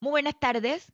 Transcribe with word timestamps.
Muy 0.00 0.12
buenas 0.12 0.38
tardes, 0.40 0.90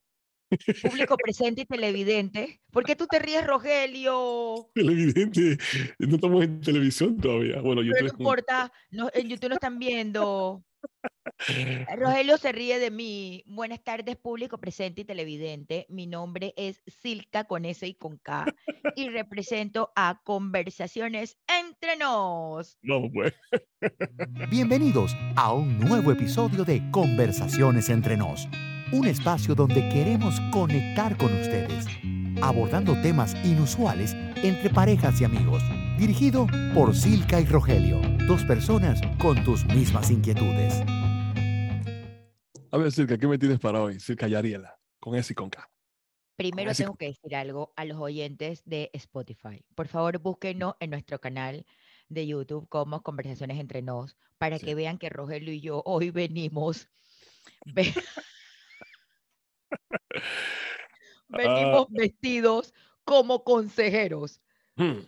público 0.83 1.17
presente 1.23 1.61
y 1.61 1.65
televidente. 1.65 2.61
¿Por 2.73 2.85
qué 2.85 2.97
tú 2.97 3.07
te 3.07 3.21
ríes, 3.21 3.47
Rogelio? 3.47 4.69
Televidente, 4.75 5.59
no 6.01 6.17
estamos 6.17 6.43
en 6.43 6.61
televisión 6.61 7.17
todavía. 7.17 7.61
Bueno, 7.61 7.83
Pero 7.83 7.95
YouTube 7.95 8.13
no 8.13 8.19
importa, 8.19 8.73
no, 8.91 9.09
en 9.15 9.29
YouTube 9.29 9.51
no 9.51 9.55
están 9.55 9.79
viendo. 9.79 10.65
Rogelio 11.97 12.37
se 12.37 12.51
ríe 12.51 12.79
de 12.79 12.91
mí. 12.91 13.45
Buenas 13.47 13.83
tardes, 13.85 14.17
público 14.17 14.59
presente 14.59 15.03
y 15.03 15.05
televidente. 15.05 15.87
Mi 15.89 16.07
nombre 16.07 16.53
es 16.57 16.83
Silka 16.87 17.45
con 17.45 17.65
S 17.65 17.87
y 17.87 17.95
con 17.95 18.19
K 18.19 18.47
y 18.97 19.09
represento 19.09 19.93
a 19.95 20.21
Conversaciones 20.25 21.39
Entre 21.47 21.97
Nos. 21.97 22.77
Vamos, 22.83 23.11
pues. 23.15 23.35
Bienvenidos 24.51 25.17
a 25.37 25.53
un 25.53 25.79
nuevo 25.79 26.11
episodio 26.11 26.65
de 26.65 26.83
Conversaciones 26.91 27.89
entre 27.89 28.17
nos, 28.17 28.49
un 28.93 29.07
espacio 29.07 29.55
donde 29.55 29.89
queremos 29.89 30.41
conectar 30.53 31.17
con 31.17 31.33
ustedes, 31.33 31.87
abordando 32.43 33.01
temas 33.03 33.35
inusuales 33.45 34.15
entre 34.43 34.71
parejas 34.71 35.21
y 35.21 35.25
amigos, 35.25 35.63
dirigido 35.99 36.47
por 36.75 36.95
Silka 36.95 37.41
y 37.41 37.47
Rogelio, 37.47 38.01
dos 38.27 38.45
personas 38.45 39.01
con 39.19 39.43
tus 39.45 39.65
mismas 39.67 40.11
inquietudes. 40.11 40.83
A 42.71 42.79
ver, 42.79 42.93
Circa, 42.93 43.17
¿qué 43.19 43.27
me 43.27 43.39
tienes 43.39 43.59
para 43.59 43.83
hoy? 43.83 43.99
Circa 43.99 44.29
y 44.29 44.35
Ariela, 44.35 44.79
con 45.01 45.15
S 45.15 45.33
y 45.33 45.35
con 45.35 45.51
K. 45.51 45.69
Primero 46.37 46.75
tengo 46.75 46.95
que 46.97 47.07
decir 47.07 47.35
algo 47.35 47.73
a 47.77 47.87
los 47.87 47.97
oyentes 47.99 48.63
de 48.67 48.91
Spotify. 48.93 49.65
Por 49.75 49.89
favor, 49.89 50.19
búsquenos 50.19 50.75
en 50.81 50.91
nuestro 50.91 51.19
canal 51.19 51.65
de 52.09 52.27
YouTube 52.27 52.69
como 52.69 53.03
Conversaciones 53.03 53.59
Entre 53.59 53.81
Nos 53.81 54.17
para 54.37 54.59
Sí. 54.59 54.67
que 54.67 54.75
vean 54.75 54.99
que 54.99 55.09
Rogelio 55.09 55.55
y 55.55 55.61
yo 55.61 55.83
hoy 55.87 56.11
venimos 56.11 56.89
ve- 61.29 61.49
venimos 61.49 61.87
vestidos 61.91 62.75
como 63.05 63.45
consejeros. 63.45 64.41
Hmm, 64.77 65.01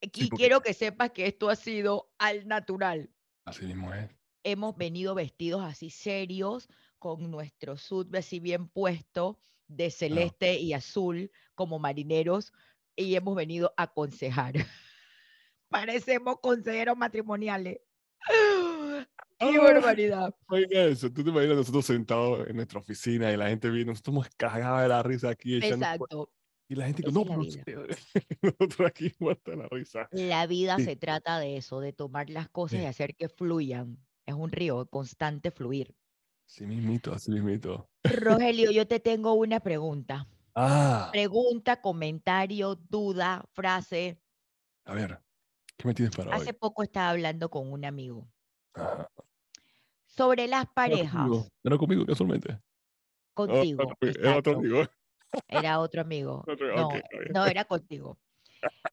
Y 0.00 0.30
quiero 0.30 0.60
que 0.60 0.74
sepas 0.74 1.10
que 1.10 1.26
esto 1.26 1.48
ha 1.50 1.56
sido 1.56 2.10
al 2.18 2.46
natural. 2.46 3.10
Así 3.44 3.66
mismo 3.66 3.92
es. 3.92 4.10
Hemos 4.44 4.76
venido 4.76 5.14
vestidos 5.14 5.62
así 5.64 5.90
serios, 5.90 6.68
con 6.98 7.30
nuestro 7.30 7.76
sud 7.76 8.14
así 8.14 8.38
bien 8.40 8.68
puesto, 8.68 9.40
de 9.68 9.90
celeste 9.90 10.58
y 10.60 10.72
azul, 10.72 11.30
como 11.54 11.78
marineros, 11.78 12.52
y 12.94 13.16
hemos 13.16 13.34
venido 13.34 13.74
a 13.76 13.84
aconsejar. 13.84 14.54
Parecemos 15.68 16.38
consejeros 16.40 16.96
matrimoniales. 16.96 17.80
¡Qué 19.38 19.58
barbaridad! 19.58 20.34
Oiga 20.48 20.84
eso, 20.84 21.12
tú 21.12 21.22
te 21.22 21.30
imaginas 21.30 21.56
nosotros 21.56 21.84
sentados 21.86 22.46
en 22.48 22.56
nuestra 22.56 22.80
oficina 22.80 23.30
y 23.32 23.36
la 23.36 23.48
gente 23.48 23.68
viene, 23.68 23.90
nosotros 23.92 24.24
estamos 24.24 24.36
cagados 24.36 24.82
de 24.82 24.88
la 24.88 25.02
risa 25.02 25.28
aquí. 25.30 25.56
Exacto. 25.56 26.30
Y 26.68 26.74
la 26.74 26.86
gente 26.86 27.02
dice, 27.02 27.12
no, 27.12 27.22
es 27.22 27.28
la 27.28 27.34
pero 27.34 27.42
vida. 27.42 27.60
usted-". 27.60 27.98
nosotros 28.42 28.88
aquí 28.88 29.12
muertos 29.18 29.54
de 29.56 29.62
la 29.62 29.68
risa. 29.68 30.08
La 30.12 30.46
vida 30.46 30.76
Sí. 30.78 30.84
se 30.84 30.96
trata 30.96 31.38
de 31.38 31.56
eso, 31.58 31.80
de 31.80 31.92
tomar 31.92 32.30
las 32.30 32.48
cosas 32.48 32.78
y 32.78 32.82
Sí. 32.82 32.86
hacer 32.86 33.14
que 33.14 33.28
fluyan. 33.28 33.98
Es 34.24 34.34
un 34.34 34.50
río, 34.50 34.86
constante 34.86 35.50
fluir. 35.50 35.94
Así 36.48 36.64
mismito, 36.66 37.12
así 37.12 37.30
mismito. 37.30 37.90
Rogelio, 38.04 38.70
yo 38.70 38.86
te 38.88 39.00
tengo 39.00 39.34
una 39.34 39.60
pregunta. 39.60 40.26
Ah, 40.54 41.10
Pregunta, 41.12 41.82
comentario, 41.82 42.74
duda, 42.76 43.44
frase. 43.52 44.18
a 44.86 44.94
ver, 44.94 45.20
¿qué 45.76 45.86
me 45.88 45.94
tienes 45.94 46.16
para 46.16 46.34
Hace 46.34 46.50
hoy? 46.50 46.56
poco 46.58 46.82
estaba 46.82 47.10
hablando 47.10 47.50
con 47.50 47.70
un 47.72 47.84
amigo 47.84 48.28
Ajá. 48.74 49.08
Sobre 50.16 50.46
las 50.48 50.64
Era 50.64 50.72
parejas. 50.74 51.12
conmigo, 51.12 51.48
Era 51.64 51.78
conmigo, 51.78 52.06
casualmente. 52.06 52.58
Contigo. 53.34 53.84
Era 54.00 54.38
otro 54.38 54.56
amigo. 54.58 54.82
Era 55.48 55.80
otro 55.80 56.00
amigo. 56.02 56.44
No, 56.76 56.88
no 57.34 57.46
era 57.46 57.64
contigo. 57.64 58.18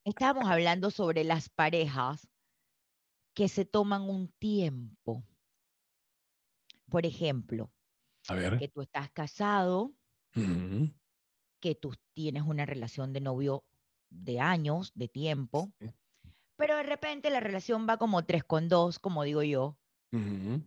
Estábamos 0.04 0.50
hablando 0.50 0.92
sobre 0.92 1.24
las 1.24 1.50
parejas 1.50 2.28
que 3.34 3.48
se 3.48 3.66
toman 3.66 4.02
un 4.04 4.28
tiempo. 4.40 5.24
Por 6.90 7.06
ejemplo, 7.06 7.72
A 8.28 8.36
ver. 8.36 8.58
que 8.60 8.68
tú 8.68 8.82
estás 8.82 9.10
casado, 9.12 9.94
que 11.60 11.76
tú 11.76 11.94
tienes 12.14 12.44
una 12.44 12.66
relación 12.66 13.14
de 13.14 13.22
novio 13.22 13.64
de 14.10 14.40
años, 14.40 14.92
de 14.94 15.08
tiempo, 15.08 15.72
sí, 15.80 15.88
pero 16.56 16.76
de 16.78 16.84
repente 16.84 17.30
la 17.32 17.40
relación 17.40 17.88
va 17.90 17.98
como 17.98 18.26
tres 18.26 18.44
con 18.44 18.70
dos, 18.70 19.00
como 19.00 19.24
digo 19.24 19.42
yo. 19.44 19.78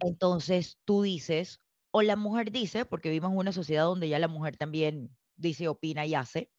Entonces 0.01 0.79
tú 0.85 1.03
dices, 1.03 1.61
o 1.91 2.03
la 2.03 2.17
mujer 2.17 2.53
dice, 2.53 2.85
porque 2.87 3.11
vivimos 3.11 3.33
en 3.33 3.39
una 3.39 3.53
sociedad 3.53 3.85
donde 3.85 4.09
ya 4.09 4.19
la 4.19 4.29
mujer 4.29 4.57
también 4.57 5.17
dice, 5.37 5.69
opina 5.69 6.07
y 6.07 6.15
hace, 6.15 6.53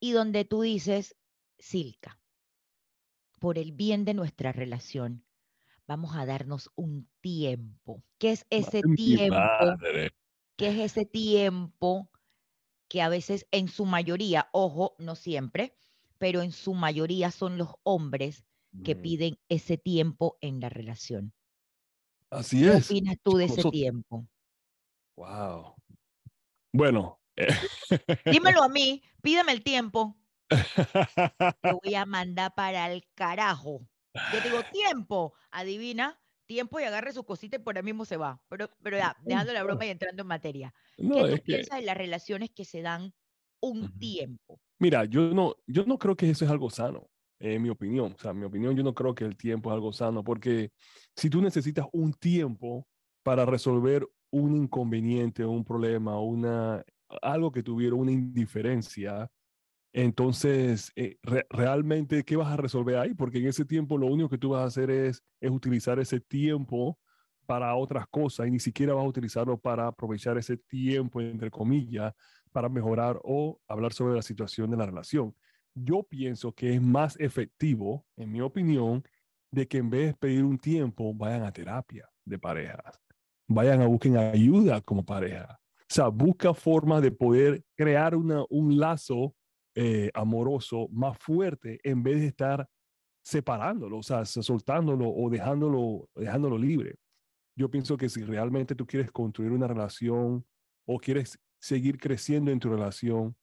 y 0.00 0.12
donde 0.12 0.44
tú 0.44 0.62
dices, 0.62 1.16
Silka, 1.58 2.20
por 3.38 3.58
el 3.58 3.72
bien 3.72 4.04
de 4.04 4.14
nuestra 4.14 4.52
relación, 4.52 5.24
vamos 5.86 6.16
a 6.16 6.26
darnos 6.26 6.70
un 6.76 7.10
tiempo. 7.22 8.04
¿Qué 8.18 8.32
es 8.32 8.46
ese 8.50 8.82
Madre 8.82 8.94
tiempo? 8.96 9.80
madre. 9.80 10.10
¿Qué 10.56 10.68
es 10.70 10.92
ese 10.92 11.06
tiempo 11.06 12.10
que 12.88 13.02
a 13.02 13.10
veces 13.10 13.48
en 13.52 13.68
su 13.68 13.86
mayoría, 13.86 14.50
ojo, 14.52 14.96
no 14.98 15.16
siempre, 15.16 15.76
pero 16.18 16.42
en 16.42 16.52
su 16.52 16.74
mayoría 16.74 17.32
son 17.32 17.58
los 17.58 17.70
hombres 17.84 18.46
que 18.84 18.96
piden 18.96 19.40
ese 19.50 19.78
tiempo 19.78 20.38
en 20.42 20.60
la 20.60 20.70
relación? 20.70 21.35
Así 22.30 22.60
¿Qué 22.62 22.68
es. 22.70 22.90
opinas 22.90 23.16
tú 23.22 23.36
de 23.36 23.44
ese 23.44 23.56
Nosotros- 23.56 23.72
tiempo? 23.72 24.26
Wow. 25.16 25.74
Bueno. 26.72 27.20
eh, 27.36 27.46
Dímelo 28.40 28.62
a 28.62 28.68
mí, 28.68 29.02
pídeme 29.22 29.52
el 29.52 29.62
tiempo. 29.62 30.16
Te 30.48 31.72
voy 31.82 31.94
a 31.94 32.04
mandar 32.06 32.54
para 32.54 32.90
el 32.92 33.04
carajo. 33.14 33.86
Yo 34.32 34.40
digo 34.42 34.62
tiempo, 34.72 35.34
adivina, 35.50 36.20
tiempo 36.46 36.80
y 36.80 36.84
agarre 36.84 37.12
su 37.12 37.24
cosita 37.24 37.56
y 37.56 37.60
por 37.60 37.76
ahí 37.76 37.82
mismo 37.82 38.04
se 38.04 38.16
va. 38.16 38.40
Pero, 38.48 38.70
pero 38.82 38.96
ya, 38.96 39.16
dejando 39.24 39.52
la 39.52 39.62
broma 39.62 39.86
y 39.86 39.90
entrando 39.90 40.22
en 40.22 40.28
materia. 40.28 40.74
no, 40.98 41.14
¿Qué 41.16 41.20
tú 41.20 41.26
es 41.26 41.34
que, 41.40 41.44
piensas 41.44 41.78
de 41.80 41.84
las 41.86 41.96
relaciones 41.96 42.50
que 42.50 42.64
se 42.64 42.82
dan 42.82 43.12
un 43.60 43.98
tiempo? 43.98 44.60
mira, 44.78 45.04
yo 45.06 45.22
no, 45.32 45.56
yo 45.66 45.84
no 45.86 45.98
creo 45.98 46.14
que 46.16 46.28
eso 46.30 46.44
es 46.44 46.50
algo 46.50 46.68
sano, 46.70 47.08
en 47.38 47.62
mi 47.62 47.68
opinión. 47.70 48.14
O 48.14 48.18
sea, 48.18 48.32
mi 48.32 48.44
opinión, 48.44 48.76
yo 48.76 48.82
no 48.82 48.94
creo 48.94 49.14
que 49.14 49.24
el 49.24 49.36
tiempo 49.36 49.70
es 49.70 49.74
algo 49.74 49.92
sano, 49.92 50.24
porque 50.24 50.70
si 51.16 51.30
tú 51.30 51.42
necesitas 51.42 51.86
un 51.92 52.12
tiempo 52.14 52.86
para 53.22 53.44
resolver 53.46 54.06
un 54.30 54.56
inconveniente, 54.56 55.44
un 55.44 55.64
problema, 55.64 56.20
una, 56.20 56.84
algo 57.22 57.50
que 57.52 57.62
tuviera 57.62 57.94
una 57.96 58.12
indiferencia, 58.12 59.28
entonces, 59.92 60.92
eh, 60.96 61.16
re- 61.22 61.46
realmente, 61.50 62.22
¿qué 62.24 62.36
vas 62.36 62.52
a 62.52 62.56
resolver 62.56 62.96
ahí? 62.98 63.14
Porque 63.14 63.38
en 63.38 63.46
ese 63.48 63.64
tiempo 63.64 63.96
lo 63.96 64.06
único 64.08 64.28
que 64.28 64.38
tú 64.38 64.50
vas 64.50 64.62
a 64.62 64.66
hacer 64.66 64.90
es, 64.90 65.22
es 65.40 65.50
utilizar 65.50 65.98
ese 65.98 66.20
tiempo 66.20 66.98
para 67.46 67.74
otras 67.76 68.06
cosas 68.08 68.46
y 68.48 68.50
ni 68.50 68.58
siquiera 68.60 68.92
vas 68.94 69.04
a 69.04 69.08
utilizarlo 69.08 69.58
para 69.58 69.86
aprovechar 69.86 70.36
ese 70.36 70.56
tiempo, 70.58 71.20
entre 71.20 71.50
comillas, 71.50 72.12
para 72.52 72.68
mejorar 72.68 73.18
o 73.24 73.60
hablar 73.68 73.92
sobre 73.92 74.14
la 74.14 74.22
situación 74.22 74.70
de 74.70 74.76
la 74.76 74.86
relación. 74.86 75.34
Yo 75.78 76.02
pienso 76.02 76.52
que 76.52 76.72
es 76.74 76.80
más 76.80 77.20
efectivo, 77.20 78.06
en 78.16 78.32
mi 78.32 78.40
opinión, 78.40 79.04
de 79.52 79.68
que 79.68 79.78
en 79.78 79.90
vez 79.90 80.06
de 80.08 80.14
pedir 80.14 80.42
un 80.44 80.58
tiempo, 80.58 81.12
vayan 81.14 81.42
a 81.42 81.52
terapia 81.52 82.08
de 82.24 82.38
parejas, 82.38 82.98
vayan 83.46 83.82
a 83.82 83.86
busquen 83.86 84.16
ayuda 84.16 84.80
como 84.80 85.04
pareja. 85.04 85.60
O 85.82 85.84
sea, 85.88 86.08
busca 86.08 86.54
formas 86.54 87.02
de 87.02 87.12
poder 87.12 87.62
crear 87.76 88.16
una, 88.16 88.44
un 88.48 88.78
lazo 88.78 89.34
eh, 89.74 90.10
amoroso 90.14 90.88
más 90.90 91.18
fuerte 91.18 91.78
en 91.84 92.02
vez 92.02 92.20
de 92.20 92.26
estar 92.28 92.66
separándolo, 93.22 93.98
o 93.98 94.02
sea, 94.02 94.24
so- 94.24 94.42
soltándolo 94.42 95.08
o 95.10 95.28
dejándolo, 95.28 96.08
dejándolo 96.14 96.56
libre. 96.56 96.96
Yo 97.54 97.70
pienso 97.70 97.96
que 97.96 98.08
si 98.08 98.22
realmente 98.24 98.74
tú 98.74 98.86
quieres 98.86 99.10
construir 99.10 99.52
una 99.52 99.66
relación 99.66 100.44
o 100.86 100.98
quieres 100.98 101.38
seguir 101.60 101.98
creciendo 101.98 102.50
en 102.50 102.60
tu 102.60 102.68
relación, 102.70 103.36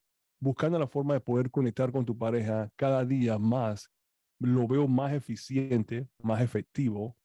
buscando 0.43 0.77
la 0.77 0.87
forma 0.87 1.13
de 1.13 1.21
poder 1.21 1.49
conectar 1.49 1.91
con 1.91 2.05
tu 2.05 2.17
pareja 2.17 2.69
cada 2.75 3.05
día 3.05 3.39
más, 3.39 3.89
lo 4.39 4.67
veo 4.67 4.89
más 4.89 5.13
eficiente, 5.13 6.09
más 6.21 6.41
efectivo, 6.41 7.15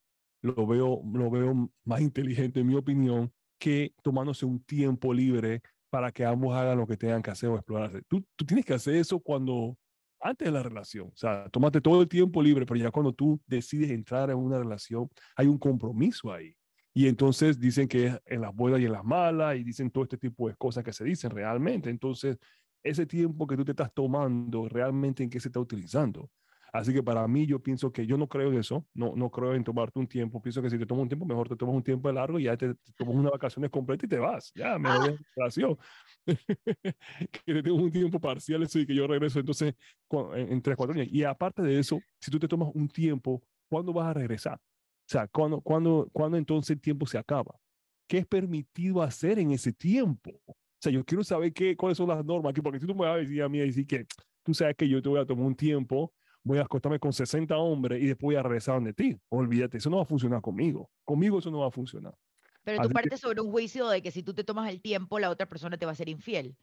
lo 0.41 0.67
veo, 0.69 1.03
lo 1.13 1.29
veo 1.29 1.69
más 1.85 2.01
inteligente, 2.01 2.61
en 2.61 2.69
mi 2.69 2.77
opinión, 2.77 3.33
que 3.59 3.93
tomándose 4.03 4.47
un 4.47 4.63
tiempo 4.63 5.13
libre 5.13 5.61
para 5.91 6.13
que 6.13 6.25
ambos 6.25 6.55
hagan 6.55 6.79
lo 6.79 6.87
que 6.87 6.97
tengan 6.97 7.21
que 7.21 7.33
hacer 7.33 7.49
o 7.49 7.57
explorarse. 7.57 8.03
Tú, 8.07 8.25
tú 8.37 8.45
tienes 8.45 8.65
que 8.65 8.75
hacer 8.75 8.95
eso 8.95 9.19
cuando, 9.19 9.77
antes 10.21 10.47
de 10.47 10.53
la 10.53 10.63
relación, 10.63 11.09
o 11.09 11.17
sea, 11.17 11.49
tómate 11.49 11.81
todo 11.81 12.03
el 12.03 12.09
tiempo 12.09 12.41
libre, 12.41 12.67
pero 12.67 12.79
ya 12.79 12.93
cuando 12.93 13.13
tú 13.13 13.41
decides 13.47 13.91
entrar 13.91 14.31
en 14.31 14.37
una 14.37 14.59
relación, 14.59 15.09
hay 15.35 15.49
un 15.49 15.59
compromiso 15.59 16.33
ahí. 16.33 16.55
Y 16.95 17.07
entonces 17.07 17.61
dicen 17.61 17.87
que 17.87 18.07
es 18.07 18.21
en 18.27 18.41
las 18.41 18.55
buenas 18.55 18.81
y 18.81 18.85
en 18.85 18.93
las 18.93 19.05
malas, 19.05 19.57
y 19.57 19.65
dicen 19.65 19.91
todo 19.91 20.05
este 20.05 20.19
tipo 20.19 20.49
de 20.49 20.57
cosas 20.57 20.83
que 20.83 20.93
se 20.93 21.05
dicen 21.05 21.31
realmente. 21.31 21.91
Entonces, 21.91 22.39
ese 22.83 23.07
tiempo 23.07 23.47
que 23.47 23.57
tú 23.57 23.65
te 23.65 23.73
estás 23.73 23.93
tomando, 23.93 24.69
realmente 24.69 25.23
en 25.23 25.31
qué 25.31 25.41
se 25.41 25.49
está 25.49 25.61
utilizando. 25.61 26.31
Así 26.73 26.93
que 26.93 27.03
para 27.03 27.27
mí 27.27 27.47
yo 27.47 27.63
pienso 27.63 27.91
que 27.91 28.07
yo 28.07 28.19
no 28.19 28.29
creo 28.29 28.53
en 28.53 28.59
eso, 28.59 28.87
no, 28.93 29.15
no 29.17 29.31
creo 29.31 29.55
en 29.55 29.65
tomarte 29.65 29.99
un 29.99 30.07
tiempo, 30.07 30.43
pienso 30.43 30.61
que 30.61 30.69
si 30.69 30.79
te 30.79 30.85
tomas 30.85 31.05
un 31.05 31.09
tiempo, 31.09 31.25
mejor 31.25 31.49
te 31.49 31.57
tomas 31.57 31.75
un 31.75 31.83
tiempo 31.83 32.09
de 32.09 32.15
largo 32.15 32.39
y 32.39 32.45
ya 32.45 32.57
te, 32.57 32.75
tomas 32.97 33.15
una 33.15 33.31
vacaciones 33.31 33.71
completa 33.71 34.05
y 34.05 34.09
te 34.09 34.19
vas, 34.19 34.53
ya, 34.55 34.79
me 34.79 34.91
voy 34.99 35.19
relación. 35.35 35.79
que 36.27 37.55
te 37.55 37.63
tengo 37.63 37.77
un 37.77 37.91
tiempo 37.91 38.21
parcial 38.21 38.63
eso 38.63 38.79
y 38.79 38.87
que 38.87 38.95
yo 38.95 39.07
regreso 39.07 39.41
entonces 39.41 39.75
en, 40.11 40.53
en 40.53 40.63
tres, 40.63 40.77
cuatro 40.77 40.95
años. 40.95 41.09
Y 41.11 41.25
aparte 41.25 41.63
de 41.63 41.79
eso, 41.79 41.99
si 42.21 42.31
tú 42.31 42.39
te 42.39 42.49
tomas 42.49 42.69
un 42.75 42.89
tiempo, 42.89 43.43
¿cuándo 43.71 43.93
vas 43.93 44.09
a 44.09 44.15
regresar? 44.15 44.59
O 44.59 45.11
sea, 45.11 45.27
¿cuándo, 45.27 45.63
cuándo, 45.63 46.09
cuándo 46.13 46.37
entonces 46.37 46.77
el 46.77 46.81
tiempo 46.83 47.07
se 47.07 47.17
acaba? 47.17 47.59
¿Qué 48.07 48.19
es 48.19 48.27
permitido 48.27 49.03
hacer 49.03 49.39
en 49.39 49.53
ese 49.53 49.73
tiempo? 49.73 50.39
O 50.79 50.81
sea, 50.81 50.93
yo 50.93 51.05
quiero 51.05 51.25
saber 51.25 51.53
qué, 51.53 51.77
cuáles 51.77 51.99
son 51.99 52.09
las 52.09 52.25
normas 52.25 52.51
aquí, 52.51 52.61
porque 52.61 52.79
si 52.79 52.87
tú 52.87 52.95
me 52.95 53.01
vas 53.01 53.17
a 53.17 53.19
decir 53.19 53.43
a 53.43 53.49
mí, 53.49 53.59
decir 53.59 53.85
que 53.85 54.07
tú 54.45 54.55
sabes 54.55 54.77
que 54.77 54.89
yo 54.89 55.03
te 55.03 55.09
voy 55.09 55.19
a 55.19 55.27
tomar 55.27 55.45
un 55.45 55.57
tiempo, 55.57 56.13
voy 56.45 56.59
a 56.59 56.63
acostarme 56.63 57.01
con 57.01 57.13
60 57.13 57.57
hombres 57.57 58.01
y 58.01 58.07
después 58.07 58.29
voy 58.29 58.37
a 58.37 58.43
regresar 58.45 58.77
donde 58.77 58.93
ti. 58.93 59.19
Olvídate, 59.29 59.79
eso 59.79 59.91
no 59.91 59.97
va 59.97 60.05
a 60.05 60.07
funcionar 60.07 60.41
conmigo. 60.41 60.89
Conmigo 61.05 61.41
eso 61.41 61.51
no 61.51 61.59
va 61.59 61.67
a 61.67 61.73
funcionar. 61.73 62.15
Pero 62.63 62.83
tú 62.83 62.91
partes 62.91 63.19
sobre 63.19 63.41
un 63.41 63.51
juicio 63.51 63.89
de 63.89 64.03
que 64.03 64.13
si 64.13 64.23
tú 64.23 64.35
te 64.35 64.45
tomas 64.45 64.71
el 64.71 64.81
tiempo, 64.81 65.19
la 65.19 65.31
otra 65.31 65.47
persona 65.47 65.77
te 65.77 65.85
va 65.85 65.93
a 65.93 65.97
ser 65.97 66.09
infiel. 66.09 66.57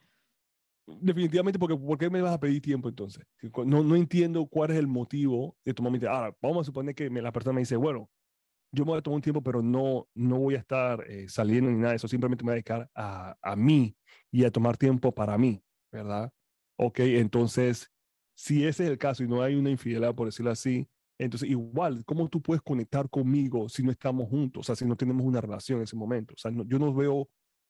Definitivamente, 0.87 1.59
porque 1.59 1.75
¿por 1.75 1.97
qué 1.97 2.09
me 2.09 2.21
vas 2.21 2.33
a 2.33 2.39
pedir 2.39 2.61
tiempo 2.61 2.87
entonces? 2.87 3.25
No, 3.65 3.83
no 3.83 3.95
entiendo 3.95 4.45
cuál 4.45 4.71
es 4.71 4.77
el 4.77 4.87
motivo 4.87 5.57
de 5.65 5.73
tomar 5.73 5.91
mi 5.91 5.99
tiempo. 5.99 6.15
Ahora, 6.15 6.37
vamos 6.41 6.61
a 6.61 6.63
suponer 6.65 6.95
que 6.95 7.09
la 7.09 7.33
persona 7.33 7.55
me 7.55 7.61
dice, 7.61 7.75
bueno, 7.75 8.09
yo 8.71 8.83
me 8.83 8.91
voy 8.91 8.99
a 8.99 9.01
tomar 9.01 9.15
un 9.15 9.21
tiempo, 9.21 9.41
pero 9.41 9.61
no, 9.61 10.07
no 10.13 10.39
voy 10.39 10.55
a 10.55 10.59
estar 10.59 11.03
eh, 11.09 11.27
saliendo 11.29 11.71
ni 11.71 11.77
nada 11.77 11.91
de 11.91 11.95
eso, 11.97 12.07
simplemente 12.07 12.43
me 12.43 12.49
voy 12.49 12.53
a 12.53 12.55
dedicar 12.55 12.89
a, 12.95 13.35
a 13.41 13.55
mí 13.55 13.95
y 14.31 14.43
a 14.43 14.51
tomar 14.51 14.77
tiempo 14.77 15.13
para 15.13 15.37
mí, 15.37 15.63
¿verdad? 15.91 16.31
Ok, 16.77 16.99
entonces, 16.99 17.89
si 18.35 18.65
ese 18.65 18.83
es 18.83 18.89
el 18.89 18.97
caso 18.97 19.23
y 19.23 19.27
no 19.27 19.41
hay 19.41 19.55
una 19.55 19.69
infidelidad, 19.69 20.13
por 20.13 20.27
decirlo 20.27 20.51
así, 20.51 20.89
entonces 21.17 21.49
igual, 21.49 22.03
¿cómo 22.05 22.27
tú 22.27 22.41
puedes 22.41 22.61
conectar 22.61 23.09
conmigo 23.09 23.69
si 23.69 23.83
no 23.83 23.91
estamos 23.91 24.27
juntos? 24.29 24.61
O 24.61 24.63
sea, 24.63 24.75
si 24.75 24.85
no 24.85 24.97
tenemos 24.97 25.25
una 25.25 25.39
relación 25.39 25.79
en 25.79 25.83
ese 25.83 25.95
momento. 25.95 26.33
O 26.33 26.37
sea, 26.37 26.51
yo 26.51 26.79
no 26.79 26.93
veo 26.93 27.29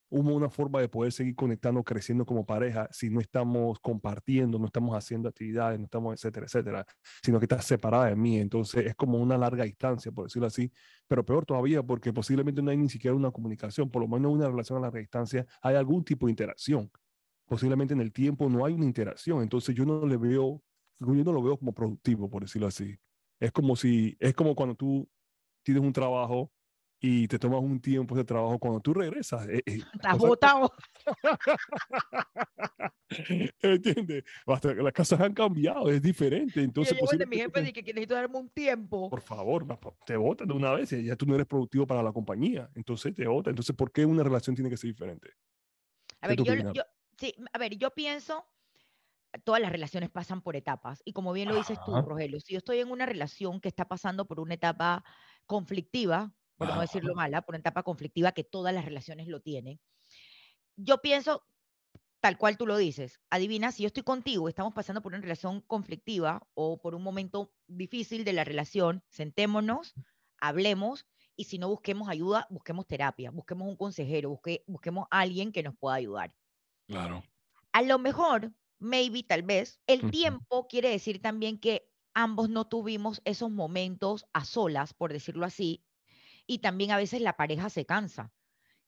una 0.10 0.50
forma 0.50 0.80
de 0.82 0.90
poder 0.90 1.12
seguir 1.12 1.36
conectando, 1.36 1.84
creciendo 1.84 2.26
como 2.26 2.46
pareja 2.46 2.88
si 2.92 3.10
no 3.10 3.20
estamos 3.20 3.80
compartiendo, 3.80 4.60
no 4.60 4.66
estamos 4.66 4.96
haciendo 4.96 5.30
actividades, 5.30 5.80
no 5.80 5.86
estamos, 5.86 6.14
etcétera, 6.14 6.46
etcétera, 6.46 6.86
sino 7.24 7.40
que 7.40 7.46
estás 7.46 7.66
separada 7.66 8.06
de 8.08 8.16
mí. 8.16 8.40
Entonces 8.40 8.86
es 8.86 8.96
como 8.96 9.18
una 9.18 9.38
larga 9.38 9.64
distancia, 9.64 10.12
por 10.12 10.26
decirlo 10.26 10.48
así, 10.48 10.72
pero 11.08 11.26
peor 11.26 11.46
todavía 11.46 11.84
porque 11.84 12.14
posiblemente 12.14 12.62
no 12.62 12.72
hay 12.72 12.78
ni 12.78 12.90
siquiera 12.90 13.16
una 13.16 13.32
comunicación, 13.32 13.90
por 13.90 14.02
lo 14.02 14.08
menos 14.08 14.32
una 14.32 14.48
relación 14.48 14.78
a 14.78 14.82
larga 14.82 15.00
distancia, 15.00 15.46
hay 15.62 15.76
algún 15.76 16.04
tipo 16.04 16.28
de 16.28 16.32
interacción. 16.32 16.92
Posiblemente 17.48 17.94
en 17.94 18.02
el 18.02 18.12
tiempo 18.12 18.50
no 18.50 18.66
hay 18.66 18.74
una 18.74 18.86
interacción, 18.86 19.42
entonces 19.42 19.76
yo 19.76 19.86
no 19.86 20.06
le 20.06 20.18
veo, 20.18 20.64
yo 21.00 21.24
no 21.24 21.34
lo 21.34 21.44
veo 21.44 21.58
como 21.58 21.74
productivo, 21.74 22.30
por 22.30 22.44
decirlo 22.44 22.68
así. 22.68 22.98
Es 23.40 23.52
como 23.52 23.76
si, 23.76 24.16
es 24.20 24.34
como 24.34 24.56
cuando 24.56 24.76
tú 24.76 25.08
tienes 25.64 25.84
un 25.84 25.94
trabajo 25.94 26.52
y 27.08 27.28
te 27.28 27.38
tomas 27.38 27.62
un 27.62 27.80
tiempo 27.80 28.16
de 28.16 28.24
trabajo 28.24 28.58
cuando 28.58 28.80
tú 28.80 28.92
regresas. 28.96 29.48
Eh, 29.48 29.62
eh 29.64 29.84
Estás 29.94 30.18
botado. 30.18 30.74
¿Entiendes? 33.62 34.24
Las 34.48 34.92
casas 34.92 35.22
han 35.22 35.36
cambiado, 35.36 35.92
es 35.92 36.02
diferente. 36.02 36.64
Entonces, 36.64 36.98
yo 37.00 37.18
de 37.18 37.28
mi 37.28 37.38
jefe 37.38 37.62
dije 37.62 37.84
que 37.84 37.94
necesito 37.94 38.16
darme 38.16 38.40
un 38.40 38.50
tiempo. 38.50 39.08
Por 39.12 39.22
favor, 39.22 39.68
te 40.04 40.18
votan 40.18 40.48
de 40.48 40.56
una 40.56 40.72
vez 40.72 40.90
ya 40.90 41.16
tú 41.16 41.28
no 41.28 41.36
eres 41.36 41.46
productivo 41.46 41.86
para 41.86 42.02
la 42.02 42.12
compañía. 42.12 42.72
Entonces 42.74 43.14
te 43.14 43.28
votan. 43.28 43.52
Entonces, 43.52 43.76
¿por 43.76 43.92
qué 43.92 44.04
una 44.04 44.24
relación 44.24 44.56
tiene 44.56 44.72
que 44.72 44.78
ser 44.78 44.90
diferente? 44.90 45.30
A 46.22 46.28
ver, 46.28 46.42
yo, 46.42 46.56
yo, 46.74 46.84
sí, 47.20 47.36
a 47.54 47.58
ver, 47.60 47.78
yo 47.78 47.92
pienso, 47.92 48.48
todas 49.44 49.62
las 49.62 49.72
relaciones 49.72 50.10
pasan 50.10 50.42
por 50.42 50.56
etapas. 50.56 51.04
Y 51.06 51.14
como 51.14 51.34
bien 51.34 51.50
lo 51.50 51.56
dices 51.56 51.78
tú, 51.86 51.96
Rogelio, 52.02 52.40
si 52.40 52.54
yo 52.54 52.58
estoy 52.58 52.80
en 52.80 52.90
una 52.90 53.06
relación 53.06 53.62
que 53.62 53.68
está 53.68 53.88
pasando 53.88 54.26
por 54.26 54.40
una 54.40 54.56
etapa 54.56 55.04
conflictiva, 55.46 56.34
por 56.58 56.68
no 56.70 56.82
decirlo 56.82 57.16
mala, 57.16 57.42
por 57.42 57.54
una 57.54 57.60
etapa 57.60 57.84
conflictiva 57.84 58.32
que 58.32 58.44
todas 58.44 58.74
las 58.74 58.86
relaciones 58.86 59.28
lo 59.28 59.42
tienen. 59.42 59.80
Yo 60.76 61.02
pienso, 61.02 61.46
tal 62.20 62.38
cual 62.38 62.58
tú 62.58 62.66
lo 62.68 62.78
dices, 62.78 63.20
adivina, 63.30 63.72
si 63.72 63.84
yo 63.84 63.88
estoy 63.88 64.04
contigo, 64.04 64.50
estamos 64.50 64.74
pasando 64.74 65.02
por 65.02 65.14
una 65.14 65.22
relación 65.22 65.62
conflictiva 65.62 66.48
o 66.54 66.82
por 66.82 66.96
un 66.96 67.04
momento 67.04 67.54
difícil 67.68 68.26
de 68.26 68.34
la 68.34 68.44
relación, 68.44 69.04
sentémonos, 69.10 69.94
hablemos 70.40 71.06
y 71.36 71.46
si 71.46 71.60
no 71.60 71.70
busquemos 71.70 72.10
ayuda, 72.10 72.48
busquemos 72.50 72.88
terapia, 72.88 73.32
busquemos 73.32 73.68
un 73.68 73.76
consejero, 73.76 74.30
busque, 74.30 74.64
busquemos 74.68 75.08
alguien 75.12 75.52
que 75.52 75.64
nos 75.64 75.76
pueda 75.78 75.96
ayudar. 75.96 76.34
Claro. 76.88 77.24
A 77.74 77.82
lo 77.82 78.00
mejor, 78.00 78.54
maybe, 78.80 79.24
tal 79.24 79.44
vez, 79.44 79.82
el 79.88 80.10
tiempo 80.12 80.68
quiere 80.68 80.90
decir 80.90 81.22
también 81.22 81.60
que 81.60 81.90
ambos 82.14 82.50
no 82.50 82.68
tuvimos 82.68 83.22
esos 83.26 83.52
momentos 83.52 84.26
a 84.34 84.46
solas, 84.46 84.94
por 84.94 85.12
decirlo 85.12 85.46
así, 85.46 85.85
y 86.48 86.60
también 86.60 86.92
a 86.92 86.98
veces 86.98 87.22
la 87.22 87.38
pareja 87.38 87.70
se 87.70 87.86
cansa. 87.86 88.34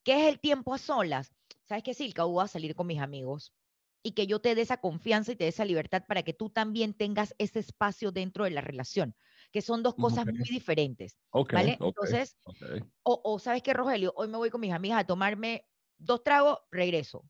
¿Qué 0.04 0.22
es 0.22 0.28
el 0.34 0.40
tiempo 0.40 0.74
a 0.74 0.78
solas? 0.78 1.36
¿Sabes 1.66 1.84
qué, 1.84 1.94
Silka? 1.94 2.24
Voy 2.24 2.44
a 2.44 2.48
salir 2.48 2.76
con 2.76 2.88
mis 2.88 3.00
amigos 3.00 3.54
y 4.04 4.12
que 4.14 4.26
yo 4.26 4.40
te 4.40 4.56
dé 4.56 4.62
esa 4.62 4.78
confianza 4.78 5.34
y 5.34 5.36
te 5.36 5.44
dé 5.44 5.50
esa 5.50 5.66
libertad 5.66 6.04
para 6.08 6.24
que 6.24 6.34
tú 6.34 6.50
también 6.50 6.94
tengas 6.94 7.36
ese 7.40 7.60
espacio 7.60 8.12
dentro 8.12 8.46
de 8.46 8.52
la 8.52 8.62
relación, 8.62 9.16
que 9.52 9.62
son 9.62 9.84
dos 9.84 9.96
cosas 9.96 10.26
muy 10.26 10.48
diferentes. 10.50 11.18
¿Vale? 11.52 11.78
Entonces, 11.82 12.38
O, 13.04 13.40
sabes 13.40 13.64
qué, 13.64 13.74
Rogelio, 13.74 14.14
hoy 14.16 14.28
me 14.28 14.38
voy 14.38 14.50
con 14.50 14.62
mis 14.62 14.72
amigas 14.72 15.02
a 15.02 15.06
tomarme 15.06 15.66
dos 15.98 16.24
tragos, 16.24 16.60
regreso. 16.72 17.26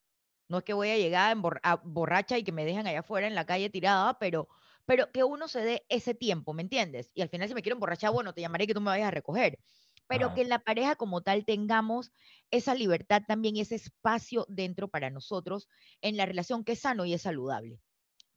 No 0.49 0.59
es 0.59 0.63
que 0.63 0.73
voy 0.73 0.89
a 0.89 0.97
llegar 0.97 1.35
a 1.63 1.75
borracha 1.77 2.37
y 2.37 2.43
que 2.43 2.51
me 2.51 2.63
dejen 2.63 2.85
allá 2.85 2.99
afuera 2.99 3.27
en 3.27 3.35
la 3.35 3.45
calle 3.45 3.69
tirada, 3.69 4.17
pero, 4.19 4.47
pero 4.85 5.11
que 5.11 5.23
uno 5.23 5.47
se 5.47 5.61
dé 5.61 5.85
ese 5.89 6.13
tiempo, 6.13 6.53
¿me 6.53 6.61
entiendes? 6.61 7.11
Y 7.15 7.21
al 7.21 7.29
final 7.29 7.47
si 7.47 7.55
me 7.55 7.61
quiero 7.61 7.75
emborrachar, 7.75 8.11
bueno, 8.11 8.33
te 8.33 8.41
llamaré 8.41 8.67
que 8.67 8.73
tú 8.73 8.81
me 8.81 8.91
vayas 8.91 9.07
a 9.07 9.11
recoger 9.11 9.59
pero 10.07 10.33
que 10.33 10.41
en 10.41 10.49
la 10.49 10.59
pareja 10.59 10.95
como 10.95 11.21
tal 11.21 11.45
tengamos 11.45 12.11
esa 12.51 12.73
libertad 12.73 13.23
también, 13.27 13.57
ese 13.57 13.75
espacio 13.75 14.45
dentro 14.49 14.87
para 14.87 15.09
nosotros 15.09 15.67
en 16.01 16.17
la 16.17 16.25
relación 16.25 16.63
que 16.63 16.73
es 16.73 16.79
sano 16.79 17.05
y 17.05 17.13
es 17.13 17.23
saludable. 17.23 17.79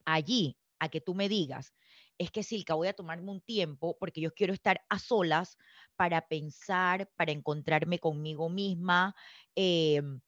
Allí, 0.04 0.56
a 0.78 0.88
que 0.88 1.00
tú 1.00 1.14
me 1.14 1.28
digas, 1.28 1.74
es 2.18 2.30
que 2.30 2.42
Silka, 2.42 2.74
voy 2.74 2.88
a 2.88 2.92
tomarme 2.92 3.30
un 3.30 3.40
tiempo 3.40 3.96
porque 3.98 4.20
yo 4.20 4.32
quiero 4.34 4.52
estar 4.52 4.82
a 4.88 4.98
solas 4.98 5.56
para 5.96 6.28
pensar, 6.28 7.10
para 7.16 7.32
encontrarme 7.32 7.98
conmigo 7.98 8.50
misma, 8.50 9.14
em, 9.54 10.20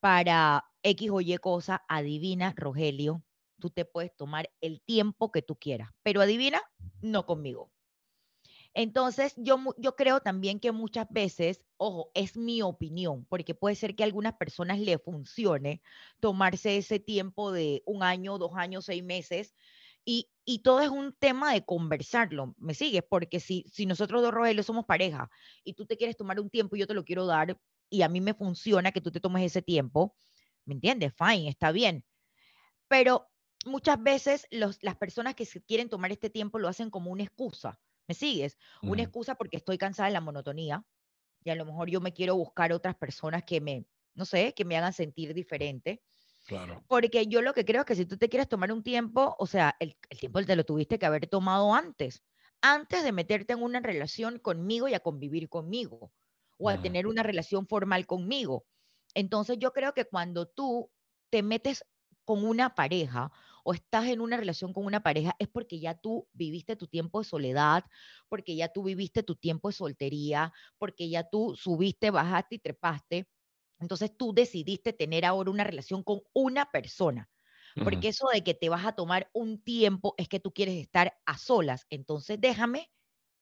para 0.00 0.64
X 0.82 1.10
o 1.10 1.20
Y 1.20 1.36
cosa, 1.38 1.84
adivina, 1.88 2.52
Rogelio, 2.56 3.22
tú 3.58 3.70
te 3.70 3.84
puedes 3.84 4.14
tomar 4.16 4.50
el 4.60 4.80
tiempo 4.82 5.30
que 5.30 5.42
tú 5.42 5.56
quieras, 5.56 5.90
pero 6.02 6.20
adivina, 6.20 6.62
no 7.00 7.26
conmigo. 7.26 7.70
Entonces, 8.74 9.34
yo, 9.36 9.58
yo 9.78 9.96
creo 9.96 10.20
también 10.20 10.60
que 10.60 10.70
muchas 10.70 11.08
veces, 11.10 11.64
ojo, 11.76 12.10
es 12.14 12.36
mi 12.36 12.62
opinión, 12.62 13.26
porque 13.28 13.54
puede 13.54 13.74
ser 13.74 13.96
que 13.96 14.04
a 14.04 14.06
algunas 14.06 14.34
personas 14.34 14.78
le 14.78 14.98
funcione 14.98 15.82
tomarse 16.20 16.76
ese 16.76 17.00
tiempo 17.00 17.50
de 17.50 17.82
un 17.84 18.02
año, 18.02 18.38
dos 18.38 18.52
años, 18.54 18.84
seis 18.84 19.02
meses, 19.02 19.54
y, 20.04 20.30
y, 20.44 20.60
todo 20.60 20.80
es 20.80 20.88
un 20.88 21.12
tema 21.12 21.52
de 21.52 21.64
conversarlo, 21.64 22.54
¿me 22.58 22.74
sigues? 22.74 23.02
Porque 23.08 23.38
si, 23.38 23.66
si 23.70 23.84
nosotros 23.84 24.22
dos, 24.22 24.32
Rogelio, 24.32 24.62
somos 24.62 24.86
pareja 24.86 25.30
y 25.62 25.74
tú 25.74 25.84
te 25.84 25.96
quieres 25.98 26.16
tomar 26.16 26.40
un 26.40 26.48
tiempo 26.48 26.74
y 26.74 26.80
yo 26.80 26.86
te 26.86 26.94
lo 26.94 27.04
quiero 27.04 27.26
dar 27.26 27.58
y 27.90 28.02
a 28.02 28.08
mí 28.08 28.20
me 28.20 28.34
funciona 28.34 28.92
que 28.92 29.02
tú 29.02 29.10
te 29.10 29.20
tomes 29.20 29.44
ese 29.44 29.62
tiempo, 29.62 30.16
¿me 30.64 30.74
entiendes? 30.74 31.12
Fine, 31.14 31.50
está 31.50 31.70
bien. 31.70 32.04
Pero 32.88 33.28
muchas 33.66 34.02
veces 34.02 34.46
los, 34.50 34.78
las 34.82 34.96
personas 34.96 35.34
que 35.34 35.44
se 35.44 35.62
quieren 35.62 35.88
tomar 35.88 36.12
este 36.12 36.30
tiempo 36.30 36.58
lo 36.58 36.68
hacen 36.68 36.90
como 36.90 37.10
una 37.10 37.24
excusa. 37.24 37.78
¿Me 38.10 38.14
sigues? 38.14 38.58
Una 38.82 39.02
excusa 39.02 39.36
porque 39.36 39.56
estoy 39.56 39.78
cansada 39.78 40.08
de 40.08 40.12
la 40.12 40.20
monotonía 40.20 40.84
y 41.44 41.50
a 41.50 41.54
lo 41.54 41.64
mejor 41.64 41.88
yo 41.88 42.00
me 42.00 42.12
quiero 42.12 42.34
buscar 42.34 42.72
otras 42.72 42.96
personas 42.96 43.44
que 43.44 43.60
me, 43.60 43.86
no 44.16 44.24
sé, 44.24 44.52
que 44.52 44.64
me 44.64 44.76
hagan 44.76 44.92
sentir 44.92 45.32
diferente. 45.32 46.02
Claro. 46.44 46.82
Porque 46.88 47.28
yo 47.28 47.40
lo 47.40 47.54
que 47.54 47.64
creo 47.64 47.82
es 47.82 47.86
que 47.86 47.94
si 47.94 48.06
tú 48.06 48.16
te 48.16 48.28
quieres 48.28 48.48
tomar 48.48 48.72
un 48.72 48.82
tiempo, 48.82 49.36
o 49.38 49.46
sea, 49.46 49.76
el, 49.78 49.96
el 50.08 50.18
tiempo 50.18 50.42
te 50.42 50.56
lo 50.56 50.64
tuviste 50.64 50.98
que 50.98 51.06
haber 51.06 51.28
tomado 51.28 51.72
antes, 51.72 52.24
antes 52.62 53.04
de 53.04 53.12
meterte 53.12 53.52
en 53.52 53.62
una 53.62 53.78
relación 53.78 54.40
conmigo 54.40 54.88
y 54.88 54.94
a 54.94 54.98
convivir 54.98 55.48
conmigo, 55.48 56.12
o 56.58 56.68
a 56.68 56.82
tener 56.82 57.06
una 57.06 57.22
relación 57.22 57.68
formal 57.68 58.08
conmigo. 58.08 58.66
Entonces 59.14 59.56
yo 59.60 59.72
creo 59.72 59.94
que 59.94 60.06
cuando 60.06 60.48
tú 60.48 60.90
te 61.30 61.44
metes 61.44 61.84
con 62.24 62.44
una 62.44 62.74
pareja 62.74 63.30
o 63.64 63.74
estás 63.74 64.06
en 64.08 64.20
una 64.20 64.36
relación 64.36 64.72
con 64.72 64.84
una 64.84 65.02
pareja 65.02 65.36
es 65.38 65.48
porque 65.48 65.80
ya 65.80 65.94
tú 65.94 66.28
viviste 66.32 66.76
tu 66.76 66.86
tiempo 66.86 67.20
de 67.20 67.24
soledad, 67.24 67.84
porque 68.28 68.56
ya 68.56 68.68
tú 68.68 68.82
viviste 68.84 69.22
tu 69.22 69.36
tiempo 69.36 69.68
de 69.68 69.74
soltería, 69.74 70.52
porque 70.78 71.08
ya 71.08 71.28
tú 71.28 71.54
subiste, 71.56 72.10
bajaste 72.10 72.56
y 72.56 72.58
trepaste. 72.58 73.28
Entonces 73.78 74.16
tú 74.16 74.32
decidiste 74.34 74.92
tener 74.92 75.24
ahora 75.24 75.50
una 75.50 75.64
relación 75.64 76.02
con 76.02 76.20
una 76.34 76.70
persona. 76.70 77.30
Porque 77.82 78.08
eso 78.08 78.26
de 78.32 78.44
que 78.44 78.54
te 78.54 78.68
vas 78.68 78.84
a 78.84 78.92
tomar 78.92 79.30
un 79.32 79.62
tiempo 79.62 80.14
es 80.18 80.28
que 80.28 80.40
tú 80.40 80.52
quieres 80.52 80.76
estar 80.76 81.14
a 81.26 81.38
solas. 81.38 81.86
Entonces 81.90 82.38
déjame 82.40 82.92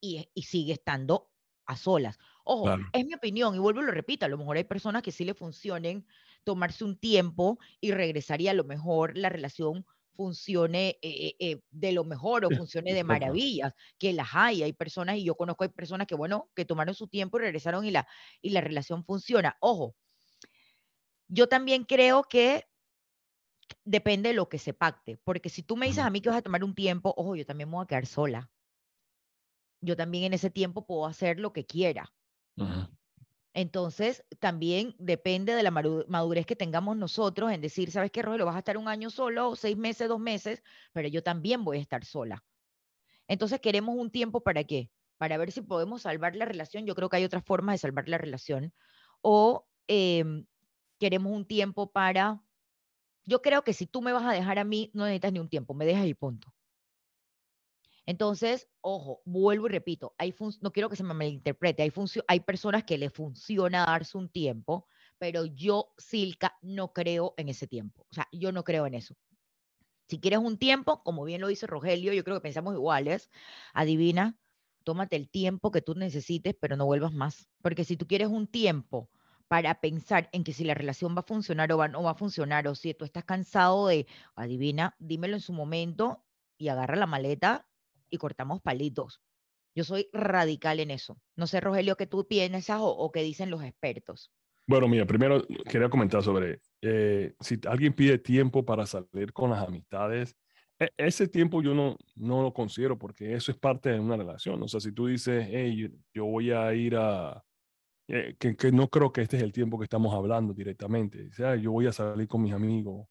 y, 0.00 0.30
y 0.34 0.42
sigue 0.44 0.74
estando 0.74 1.32
a 1.66 1.76
solas. 1.76 2.18
Ojo, 2.44 2.78
es 2.92 3.04
mi 3.04 3.14
opinión 3.14 3.54
y 3.54 3.58
vuelvo 3.58 3.82
y 3.82 3.84
lo 3.86 3.92
repito, 3.92 4.24
a 4.24 4.28
lo 4.28 4.38
mejor 4.38 4.56
hay 4.56 4.64
personas 4.64 5.02
que 5.02 5.12
sí 5.12 5.24
le 5.24 5.34
funcionen 5.34 6.06
tomarse 6.44 6.84
un 6.84 6.98
tiempo 6.98 7.58
y 7.80 7.90
regresaría 7.92 8.52
a 8.52 8.54
lo 8.54 8.64
mejor 8.64 9.18
la 9.18 9.28
relación 9.28 9.84
funcione 10.18 10.98
eh, 11.02 11.36
eh, 11.38 11.60
de 11.70 11.92
lo 11.92 12.04
mejor 12.04 12.44
o 12.44 12.50
funcione 12.50 12.92
de 12.92 13.04
maravillas, 13.04 13.72
que 13.98 14.12
las 14.12 14.30
hay, 14.34 14.64
hay 14.64 14.72
personas, 14.72 15.16
y 15.18 15.24
yo 15.24 15.36
conozco, 15.36 15.62
hay 15.64 15.70
personas 15.70 16.08
que, 16.08 16.16
bueno, 16.16 16.50
que 16.56 16.64
tomaron 16.64 16.94
su 16.96 17.06
tiempo 17.08 17.38
y 17.38 17.42
regresaron 17.42 17.84
y 17.86 17.92
la, 17.92 18.08
y 18.42 18.50
la 18.50 18.60
relación 18.60 19.04
funciona. 19.04 19.56
Ojo, 19.60 19.94
yo 21.28 21.48
también 21.48 21.84
creo 21.84 22.24
que 22.24 22.64
depende 23.84 24.28
de 24.30 24.34
lo 24.36 24.48
que 24.48 24.58
se 24.58 24.72
pacte, 24.74 25.18
porque 25.24 25.48
si 25.48 25.62
tú 25.62 25.76
me 25.76 25.86
dices 25.86 26.04
a 26.04 26.10
mí 26.10 26.20
que 26.20 26.28
vas 26.28 26.38
a 26.38 26.42
tomar 26.42 26.64
un 26.64 26.74
tiempo, 26.74 27.14
ojo, 27.16 27.36
yo 27.36 27.46
también 27.46 27.68
me 27.68 27.76
voy 27.76 27.84
a 27.84 27.86
quedar 27.86 28.06
sola. 28.06 28.50
Yo 29.80 29.96
también 29.96 30.22
en 30.24 30.34
ese 30.34 30.50
tiempo 30.50 30.86
puedo 30.86 31.04
hacer 31.06 31.40
lo 31.40 31.52
que 31.52 31.66
quiera. 31.66 32.14
Entonces, 33.54 34.24
también 34.38 34.94
depende 34.98 35.54
de 35.54 35.62
la 35.62 35.70
madurez 35.70 36.46
que 36.46 36.56
tengamos 36.56 36.96
nosotros 36.96 37.50
en 37.50 37.60
decir, 37.60 37.90
¿sabes 37.90 38.10
qué, 38.10 38.22
Rogelio? 38.22 38.46
Vas 38.46 38.56
a 38.56 38.60
estar 38.60 38.76
un 38.76 38.88
año 38.88 39.10
solo, 39.10 39.56
seis 39.56 39.76
meses, 39.76 40.08
dos 40.08 40.20
meses, 40.20 40.62
pero 40.92 41.08
yo 41.08 41.22
también 41.22 41.64
voy 41.64 41.78
a 41.78 41.80
estar 41.80 42.04
sola. 42.04 42.44
Entonces, 43.26 43.60
¿queremos 43.60 43.96
un 43.96 44.10
tiempo 44.10 44.42
para 44.42 44.64
qué? 44.64 44.90
Para 45.18 45.36
ver 45.38 45.52
si 45.52 45.60
podemos 45.62 46.02
salvar 46.02 46.36
la 46.36 46.44
relación. 46.44 46.86
Yo 46.86 46.94
creo 46.94 47.08
que 47.08 47.16
hay 47.16 47.24
otras 47.24 47.44
formas 47.44 47.74
de 47.74 47.78
salvar 47.78 48.08
la 48.08 48.18
relación. 48.18 48.72
O 49.22 49.66
em, 49.86 50.46
queremos 50.98 51.32
un 51.32 51.46
tiempo 51.46 51.90
para... 51.90 52.42
Yo 53.24 53.42
creo 53.42 53.62
que 53.64 53.74
si 53.74 53.86
tú 53.86 54.02
me 54.02 54.12
vas 54.12 54.24
a 54.24 54.32
dejar 54.32 54.58
a 54.58 54.64
mí, 54.64 54.90
no 54.94 55.04
necesitas 55.04 55.32
ni 55.32 55.40
un 55.40 55.48
tiempo, 55.48 55.74
me 55.74 55.84
dejas 55.84 56.06
y 56.06 56.14
punto. 56.14 56.54
Entonces, 58.08 58.70
ojo, 58.80 59.20
vuelvo 59.26 59.66
y 59.66 59.68
repito, 59.68 60.14
hay 60.16 60.34
no 60.62 60.72
quiero 60.72 60.88
que 60.88 60.96
se 60.96 61.02
me 61.04 61.12
malinterprete, 61.12 61.82
hay, 61.82 61.92
hay 62.26 62.40
personas 62.40 62.84
que 62.84 62.96
le 62.96 63.10
funciona 63.10 63.84
darse 63.84 64.16
un 64.16 64.30
tiempo, 64.30 64.86
pero 65.18 65.44
yo, 65.44 65.92
Silka, 65.98 66.56
no 66.62 66.94
creo 66.94 67.34
en 67.36 67.50
ese 67.50 67.66
tiempo. 67.66 68.06
O 68.10 68.14
sea, 68.14 68.26
yo 68.32 68.50
no 68.50 68.64
creo 68.64 68.86
en 68.86 68.94
eso. 68.94 69.14
Si 70.08 70.20
quieres 70.20 70.38
un 70.38 70.56
tiempo, 70.56 71.02
como 71.02 71.22
bien 71.22 71.42
lo 71.42 71.48
dice 71.48 71.66
Rogelio, 71.66 72.14
yo 72.14 72.24
creo 72.24 72.36
que 72.36 72.40
pensamos 72.40 72.72
iguales, 72.72 73.28
adivina, 73.74 74.38
tómate 74.84 75.16
el 75.16 75.28
tiempo 75.28 75.70
que 75.70 75.82
tú 75.82 75.94
necesites, 75.94 76.56
pero 76.58 76.78
no 76.78 76.86
vuelvas 76.86 77.12
más. 77.12 77.46
Porque 77.60 77.84
si 77.84 77.98
tú 77.98 78.06
quieres 78.06 78.28
un 78.28 78.46
tiempo 78.46 79.10
para 79.48 79.82
pensar 79.82 80.30
en 80.32 80.44
que 80.44 80.54
si 80.54 80.64
la 80.64 80.72
relación 80.72 81.14
va 81.14 81.20
a 81.20 81.28
funcionar 81.28 81.70
o 81.72 81.76
va, 81.76 81.88
no 81.88 82.02
va 82.02 82.12
a 82.12 82.14
funcionar, 82.14 82.68
o 82.68 82.74
si 82.74 82.94
tú 82.94 83.04
estás 83.04 83.24
cansado 83.24 83.86
de, 83.88 84.06
adivina, 84.34 84.96
dímelo 84.98 85.34
en 85.34 85.42
su 85.42 85.52
momento 85.52 86.24
y 86.56 86.68
agarra 86.68 86.96
la 86.96 87.06
maleta 87.06 87.66
y 88.10 88.18
cortamos 88.18 88.60
palitos. 88.60 89.20
Yo 89.74 89.84
soy 89.84 90.08
radical 90.12 90.80
en 90.80 90.90
eso. 90.90 91.20
No 91.36 91.46
sé, 91.46 91.60
Rogelio, 91.60 91.96
qué 91.96 92.06
tú 92.06 92.26
piensas 92.26 92.78
o, 92.80 93.10
qué 93.12 93.22
dicen 93.22 93.50
los 93.50 93.62
expertos. 93.62 94.32
Bueno, 94.66 94.88
mira, 94.88 95.06
primero 95.06 95.46
quería 95.70 95.88
comentar 95.88 96.22
sobre 96.22 96.60
eh, 96.82 97.34
si 97.40 97.58
alguien 97.66 97.94
pide 97.94 98.18
tiempo 98.18 98.64
para 98.64 98.84
salir 98.86 99.32
con 99.32 99.50
las 99.50 99.66
amistades, 99.66 100.36
e, 100.78 100.90
ese 100.96 101.28
tiempo 101.28 101.62
yo 101.62 101.74
no, 101.74 101.96
no 102.16 102.42
lo 102.42 102.52
considero 102.52 102.98
porque 102.98 103.34
eso 103.34 103.50
es 103.50 103.58
parte 103.58 103.90
de 103.90 104.00
una 104.00 104.16
relación. 104.16 104.62
O 104.62 104.68
sea, 104.68 104.80
si 104.80 104.92
tú 104.92 105.06
dices, 105.06 105.46
hey, 105.50 105.90
yo 106.12 106.26
voy 106.26 106.50
a 106.50 106.74
ir 106.74 106.96
a, 106.96 107.42
eh, 108.08 108.36
que, 108.38 108.72
no 108.72 108.88
creo 108.88 109.12
que 109.12 109.20
este 109.20 109.36
es 109.36 109.42
el 109.42 109.52
tiempo 109.52 109.78
que 109.78 109.84
estamos 109.84 110.14
hablando 110.14 110.54
directamente. 110.54 111.28
O 111.28 111.32
sea, 111.32 111.56
yo 111.56 111.72
voy 111.72 111.86
a 111.86 111.92
salir 111.92 112.26
con 112.26 112.42
mis 112.42 112.54
amigos 112.54 113.06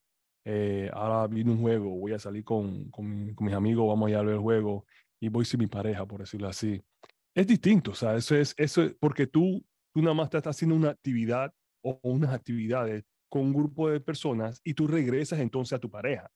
eh, 0.50 0.90
ahora 0.94 1.28
viene 1.28 1.52
un 1.52 1.60
juego, 1.60 1.90
voy 1.90 2.14
a 2.14 2.20
salir 2.20 2.46
con, 2.46 2.90
con, 2.90 3.36
mis 3.38 3.54
amigos, 3.54 3.86
vamos 3.86 4.08
a 4.08 4.12
ir 4.12 4.16
a 4.16 4.22
ver 4.22 4.36
el 4.36 4.40
juego 4.40 4.86
y 5.20 5.28
voy 5.28 5.44
sin 5.44 5.60
mi 5.60 5.68
pareja, 5.68 6.06
por 6.06 6.22
decirlo 6.22 6.48
así. 6.48 6.82
Es 7.36 7.46
distinto, 7.46 7.92
o 7.92 7.94
sea, 7.94 8.16
eso 8.16 8.34
es, 8.34 8.56
eso 8.56 8.82
es 8.82 8.96
porque 8.98 9.28
tú, 9.28 9.62
tú 9.94 10.02
nada 10.02 10.14
más 10.14 10.28
estás 10.28 10.48
haciendo 10.48 10.74
una 10.74 10.92
actividad 10.92 11.54
o 11.82 12.00
unas 12.04 12.34
actividades 12.34 13.04
con 13.28 13.42
un 13.42 13.54
grupo 13.54 13.90
de 13.90 14.00
personas 14.00 14.62
y 14.64 14.74
tú 14.74 14.88
regresas 14.88 15.40
entonces 15.40 15.74
a 15.74 15.80
tu 15.80 15.92
pareja. 15.92 16.32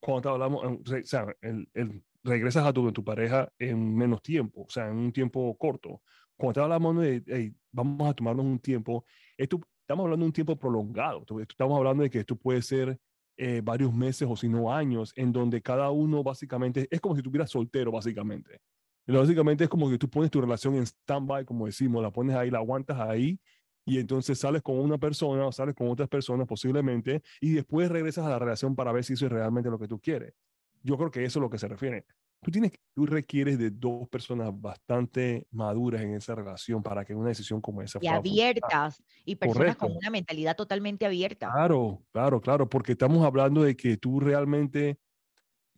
Cuando 0.00 0.30
hablamos, 0.30 0.64
o 0.64 1.02
sea, 1.04 1.26
el, 1.40 1.68
el, 1.72 2.02
regresas 2.24 2.66
a 2.66 2.72
tu, 2.72 2.90
tu 2.90 3.04
pareja 3.04 3.48
en 3.60 3.94
menos 3.94 4.22
tiempo, 4.22 4.62
o 4.62 4.70
sea, 4.70 4.88
en 4.88 4.96
un 4.96 5.12
tiempo 5.12 5.56
corto. 5.56 6.02
Cuando 6.36 6.64
hablamos 6.64 6.98
de, 7.00 7.22
hey, 7.28 7.54
vamos 7.70 8.10
a 8.10 8.12
tomarnos 8.12 8.44
un 8.44 8.58
tiempo, 8.58 9.04
esto, 9.36 9.60
estamos 9.82 10.02
hablando 10.02 10.24
de 10.24 10.30
un 10.30 10.32
tiempo 10.32 10.56
prolongado. 10.56 11.24
Estamos 11.48 11.78
hablando 11.78 12.02
de 12.02 12.10
que 12.10 12.18
esto 12.18 12.34
puede 12.34 12.60
ser 12.60 12.98
eh, 13.36 13.60
varios 13.62 13.92
meses 13.92 14.26
o 14.30 14.36
si 14.36 14.48
no 14.48 14.72
años, 14.72 15.12
en 15.16 15.32
donde 15.32 15.60
cada 15.62 15.90
uno 15.90 16.22
básicamente 16.22 16.88
es 16.90 17.00
como 17.00 17.14
si 17.14 17.20
estuvieras 17.20 17.50
soltero, 17.50 17.92
básicamente. 17.92 18.60
Básicamente 19.06 19.64
es 19.64 19.70
como 19.70 19.88
que 19.88 19.98
tú 19.98 20.08
pones 20.10 20.30
tu 20.30 20.40
relación 20.40 20.74
en 20.74 20.84
stand-by, 20.84 21.44
como 21.44 21.66
decimos, 21.66 22.02
la 22.02 22.10
pones 22.10 22.34
ahí, 22.34 22.50
la 22.50 22.58
aguantas 22.58 22.98
ahí, 22.98 23.38
y 23.84 23.98
entonces 23.98 24.38
sales 24.38 24.62
con 24.62 24.78
una 24.78 24.98
persona 24.98 25.46
o 25.46 25.52
sales 25.52 25.76
con 25.76 25.88
otras 25.88 26.08
personas 26.08 26.46
posiblemente, 26.46 27.22
y 27.40 27.52
después 27.52 27.88
regresas 27.88 28.26
a 28.26 28.30
la 28.30 28.38
relación 28.38 28.74
para 28.74 28.90
ver 28.92 29.04
si 29.04 29.12
eso 29.12 29.26
es 29.26 29.32
realmente 29.32 29.70
lo 29.70 29.78
que 29.78 29.86
tú 29.86 30.00
quieres. 30.00 30.34
Yo 30.82 30.96
creo 30.96 31.10
que 31.10 31.24
eso 31.24 31.38
es 31.38 31.42
lo 31.42 31.50
que 31.50 31.58
se 31.58 31.68
refiere 31.68 32.04
tú, 32.42 32.50
tienes, 32.50 32.72
tú 32.94 33.06
requieres 33.06 33.58
de 33.58 33.70
dos 33.70 34.08
personas 34.08 34.50
bastante 34.52 35.46
maduras 35.50 36.02
en 36.02 36.14
esa 36.14 36.34
relación 36.34 36.82
para 36.82 37.04
que 37.04 37.14
una 37.14 37.28
decisión 37.28 37.60
como 37.60 37.82
esa 37.82 37.98
y 38.00 38.08
abiertas 38.08 39.02
y 39.24 39.36
personas 39.36 39.76
con 39.76 39.92
una 39.92 40.10
mentalidad 40.10 40.56
totalmente 40.56 41.06
abierta. 41.06 41.50
Claro, 41.52 42.02
claro, 42.12 42.40
claro, 42.40 42.68
porque 42.68 42.92
estamos 42.92 43.24
hablando 43.24 43.62
de 43.62 43.76
que 43.76 43.96
tú 43.96 44.20
realmente, 44.20 44.98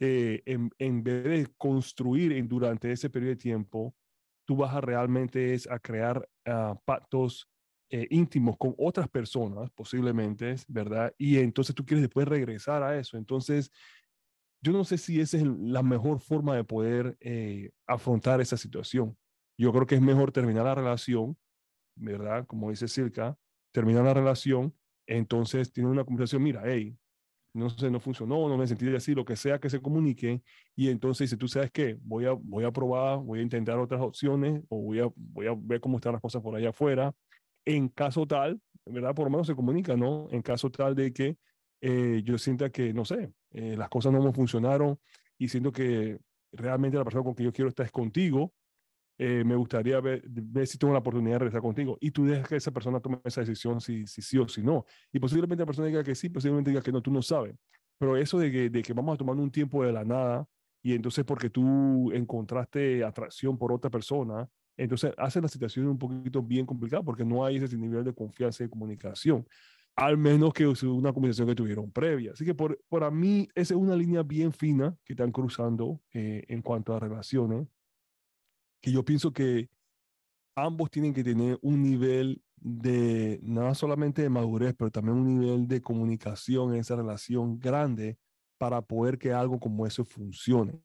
eh, 0.00 0.42
en, 0.46 0.70
en, 0.78 1.02
vez 1.02 1.24
de 1.24 1.46
construir 1.56 2.32
en, 2.32 2.48
durante 2.48 2.92
ese 2.92 3.10
periodo 3.10 3.30
de 3.30 3.36
tiempo, 3.36 3.94
tú 4.44 4.56
vas 4.56 4.74
a 4.74 4.80
realmente 4.80 5.54
es 5.54 5.68
a 5.70 5.78
crear 5.78 6.26
uh, 6.46 6.74
pactos 6.84 7.48
eh, 7.90 8.06
íntimos 8.10 8.58
con 8.58 8.74
otras 8.76 9.08
personas, 9.08 9.70
posiblemente, 9.70 10.54
¿verdad? 10.68 11.10
Y 11.16 11.38
entonces 11.38 11.74
tú 11.74 11.86
quieres 11.86 12.02
después 12.02 12.28
regresar 12.28 12.82
a 12.82 12.98
eso. 12.98 13.16
Entonces, 13.16 13.70
yo 14.60 14.72
no 14.72 14.84
sé 14.84 14.98
si 14.98 15.20
esa 15.20 15.36
es 15.36 15.44
la 15.44 15.82
mejor 15.82 16.20
forma 16.20 16.56
de 16.56 16.64
poder 16.64 17.16
eh, 17.20 17.70
afrontar 17.86 18.40
esa 18.40 18.56
situación. 18.56 19.16
Yo 19.56 19.72
creo 19.72 19.86
que 19.86 19.94
es 19.94 20.00
mejor 20.00 20.32
terminar 20.32 20.64
la 20.64 20.74
relación, 20.74 21.36
¿verdad? 21.96 22.46
Como 22.46 22.70
dice 22.70 22.88
Circa, 22.88 23.36
terminar 23.72 24.04
la 24.04 24.14
relación, 24.14 24.74
entonces 25.06 25.72
tiene 25.72 25.90
una 25.90 26.04
conversación, 26.04 26.42
mira, 26.42 26.62
hey, 26.64 26.96
no 27.54 27.70
sé, 27.70 27.90
no 27.90 27.98
funcionó, 27.98 28.48
no 28.48 28.56
me 28.56 28.66
sentí 28.66 28.94
así, 28.94 29.14
lo 29.14 29.24
que 29.24 29.36
sea 29.36 29.58
que 29.58 29.70
se 29.70 29.80
comunique, 29.80 30.42
y 30.76 30.88
entonces 30.90 31.28
dice, 31.30 31.36
tú 31.36 31.48
sabes 31.48 31.70
qué, 31.70 31.96
voy 32.02 32.26
a, 32.26 32.32
voy 32.32 32.64
a 32.64 32.70
probar, 32.70 33.18
voy 33.18 33.40
a 33.40 33.42
intentar 33.42 33.78
otras 33.78 34.00
opciones, 34.00 34.62
o 34.68 34.80
voy 34.82 35.00
a, 35.00 35.08
voy 35.16 35.46
a 35.46 35.54
ver 35.56 35.80
cómo 35.80 35.96
están 35.96 36.12
las 36.12 36.22
cosas 36.22 36.42
por 36.42 36.54
allá 36.54 36.70
afuera. 36.70 37.12
En 37.64 37.88
caso 37.88 38.26
tal, 38.26 38.60
¿verdad? 38.86 39.14
Por 39.14 39.26
lo 39.26 39.30
menos 39.30 39.46
se 39.46 39.54
comunica, 39.54 39.96
¿no? 39.96 40.28
En 40.30 40.42
caso 40.42 40.70
tal 40.70 40.94
de 40.94 41.12
que 41.12 41.36
eh, 41.80 42.22
yo 42.24 42.38
sienta 42.38 42.70
que, 42.70 42.92
no 42.92 43.04
sé, 43.04 43.32
eh, 43.52 43.76
las 43.76 43.88
cosas 43.88 44.12
no 44.12 44.22
me 44.22 44.32
funcionaron 44.32 44.98
y 45.38 45.48
siento 45.48 45.72
que 45.72 46.18
realmente 46.52 46.96
la 46.96 47.04
persona 47.04 47.24
con 47.24 47.34
que 47.34 47.44
yo 47.44 47.52
quiero 47.52 47.68
estar 47.68 47.86
es 47.86 47.92
contigo, 47.92 48.52
eh, 49.18 49.42
me 49.44 49.56
gustaría 49.56 50.00
ver, 50.00 50.22
ver, 50.28 50.66
si 50.66 50.78
tengo 50.78 50.92
la 50.92 51.00
oportunidad 51.00 51.34
de 51.34 51.38
regresar 51.40 51.60
contigo. 51.60 51.98
Y 52.00 52.12
tú 52.12 52.24
dejas 52.24 52.48
que 52.48 52.56
esa 52.56 52.70
persona 52.70 53.00
tome 53.00 53.20
esa 53.24 53.40
decisión 53.40 53.80
si, 53.80 54.06
si 54.06 54.22
sí 54.22 54.38
o 54.38 54.48
si 54.48 54.62
no. 54.62 54.84
Y 55.12 55.18
posiblemente 55.18 55.62
la 55.62 55.66
persona 55.66 55.88
diga 55.88 56.04
que 56.04 56.14
sí, 56.14 56.28
posiblemente 56.28 56.70
diga 56.70 56.82
que 56.82 56.92
no, 56.92 57.02
tú 57.02 57.10
no 57.10 57.20
sabes. 57.20 57.56
Pero 57.98 58.16
eso 58.16 58.38
de 58.38 58.50
que, 58.52 58.70
de 58.70 58.82
que 58.82 58.92
vamos 58.92 59.14
a 59.14 59.18
tomar 59.18 59.36
un 59.36 59.50
tiempo 59.50 59.84
de 59.84 59.92
la 59.92 60.04
nada 60.04 60.46
y 60.82 60.94
entonces 60.94 61.24
porque 61.24 61.50
tú 61.50 62.12
encontraste 62.12 63.04
atracción 63.04 63.58
por 63.58 63.72
otra 63.72 63.90
persona, 63.90 64.48
entonces 64.76 65.12
hace 65.18 65.40
la 65.40 65.48
situación 65.48 65.88
un 65.88 65.98
poquito 65.98 66.40
bien 66.40 66.64
complicada 66.64 67.02
porque 67.02 67.24
no 67.24 67.44
hay 67.44 67.56
ese 67.56 67.76
nivel 67.76 68.04
de 68.04 68.14
confianza 68.14 68.62
y 68.62 68.68
comunicación 68.68 69.44
al 69.98 70.16
menos 70.16 70.52
que 70.52 70.64
una 70.64 71.12
conversación 71.12 71.48
que 71.48 71.56
tuvieron 71.56 71.90
previa. 71.90 72.30
Así 72.30 72.44
que 72.44 72.54
por, 72.54 72.80
para 72.88 73.10
mí 73.10 73.48
esa 73.56 73.74
es 73.74 73.80
una 73.80 73.96
línea 73.96 74.22
bien 74.22 74.52
fina 74.52 74.96
que 75.04 75.14
están 75.14 75.32
cruzando 75.32 76.00
eh, 76.12 76.44
en 76.46 76.62
cuanto 76.62 76.94
a 76.94 77.00
relaciones, 77.00 77.66
que 78.80 78.92
yo 78.92 79.04
pienso 79.04 79.32
que 79.32 79.68
ambos 80.54 80.88
tienen 80.92 81.12
que 81.12 81.24
tener 81.24 81.58
un 81.62 81.82
nivel 81.82 82.40
de, 82.54 83.40
no 83.42 83.74
solamente 83.74 84.22
de 84.22 84.30
madurez, 84.30 84.72
pero 84.78 84.92
también 84.92 85.16
un 85.16 85.40
nivel 85.40 85.66
de 85.66 85.82
comunicación 85.82 86.74
en 86.74 86.80
esa 86.80 86.94
relación 86.94 87.58
grande 87.58 88.18
para 88.56 88.80
poder 88.82 89.18
que 89.18 89.32
algo 89.32 89.58
como 89.58 89.84
eso 89.84 90.04
funcione. 90.04 90.80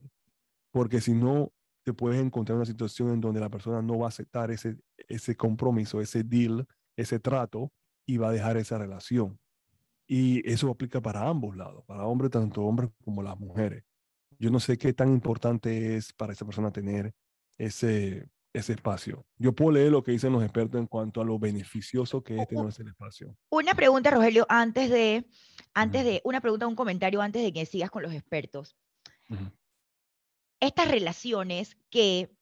Porque 0.71 1.01
si 1.01 1.13
no, 1.13 1.51
te 1.83 1.93
puedes 1.93 2.19
encontrar 2.19 2.55
una 2.55 2.65
situación 2.65 3.09
en 3.09 3.21
donde 3.21 3.39
la 3.39 3.49
persona 3.49 3.79
no 3.83 3.99
va 3.99 4.07
a 4.07 4.09
aceptar 4.09 4.49
ese, 4.49 4.75
ese 5.07 5.35
compromiso, 5.35 6.01
ese 6.01 6.23
deal, 6.23 6.65
ese 6.97 7.19
trato, 7.19 7.71
y 8.05 8.17
va 8.17 8.29
a 8.29 8.31
dejar 8.31 8.57
esa 8.57 8.77
relación. 8.77 9.39
Y 10.07 10.47
eso 10.49 10.69
aplica 10.69 11.01
para 11.01 11.27
ambos 11.27 11.55
lados, 11.55 11.83
para 11.85 12.05
hombres, 12.05 12.31
tanto 12.31 12.63
hombres 12.63 12.89
como 13.03 13.23
las 13.23 13.39
mujeres. 13.39 13.83
Yo 14.37 14.49
no 14.49 14.59
sé 14.59 14.77
qué 14.77 14.93
tan 14.93 15.09
importante 15.09 15.95
es 15.95 16.11
para 16.13 16.33
esa 16.33 16.45
persona 16.45 16.71
tener 16.71 17.13
ese, 17.57 18.29
ese 18.53 18.73
espacio. 18.73 19.25
Yo 19.37 19.53
puedo 19.53 19.71
leer 19.71 19.91
lo 19.91 20.03
que 20.03 20.11
dicen 20.11 20.33
los 20.33 20.43
expertos 20.43 20.79
en 20.79 20.87
cuanto 20.87 21.21
a 21.21 21.25
lo 21.25 21.39
beneficioso 21.39 22.23
que 22.23 22.37
es 22.37 22.47
tener 22.47 22.67
ese 22.67 22.83
espacio. 22.83 23.35
Una 23.49 23.73
pregunta, 23.73 24.11
Rogelio, 24.11 24.45
antes 24.49 24.89
de, 24.89 25.25
antes 25.73 26.03
de, 26.03 26.21
una 26.23 26.41
pregunta, 26.41 26.67
un 26.67 26.75
comentario 26.75 27.21
antes 27.21 27.41
de 27.41 27.53
que 27.53 27.65
sigas 27.65 27.89
con 27.89 28.03
los 28.03 28.13
expertos. 28.13 28.77
Estas 30.59 30.89
relaciones 30.89 31.77
que 31.89 32.35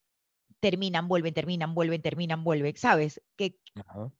terminan, 0.62 1.08
vuelven, 1.08 1.34
terminan, 1.34 1.74
vuelven, 1.74 2.01
terminan, 2.01 2.44
vuelven, 2.44 2.77
¿sabes? 2.77 3.22
Que, 3.36 3.60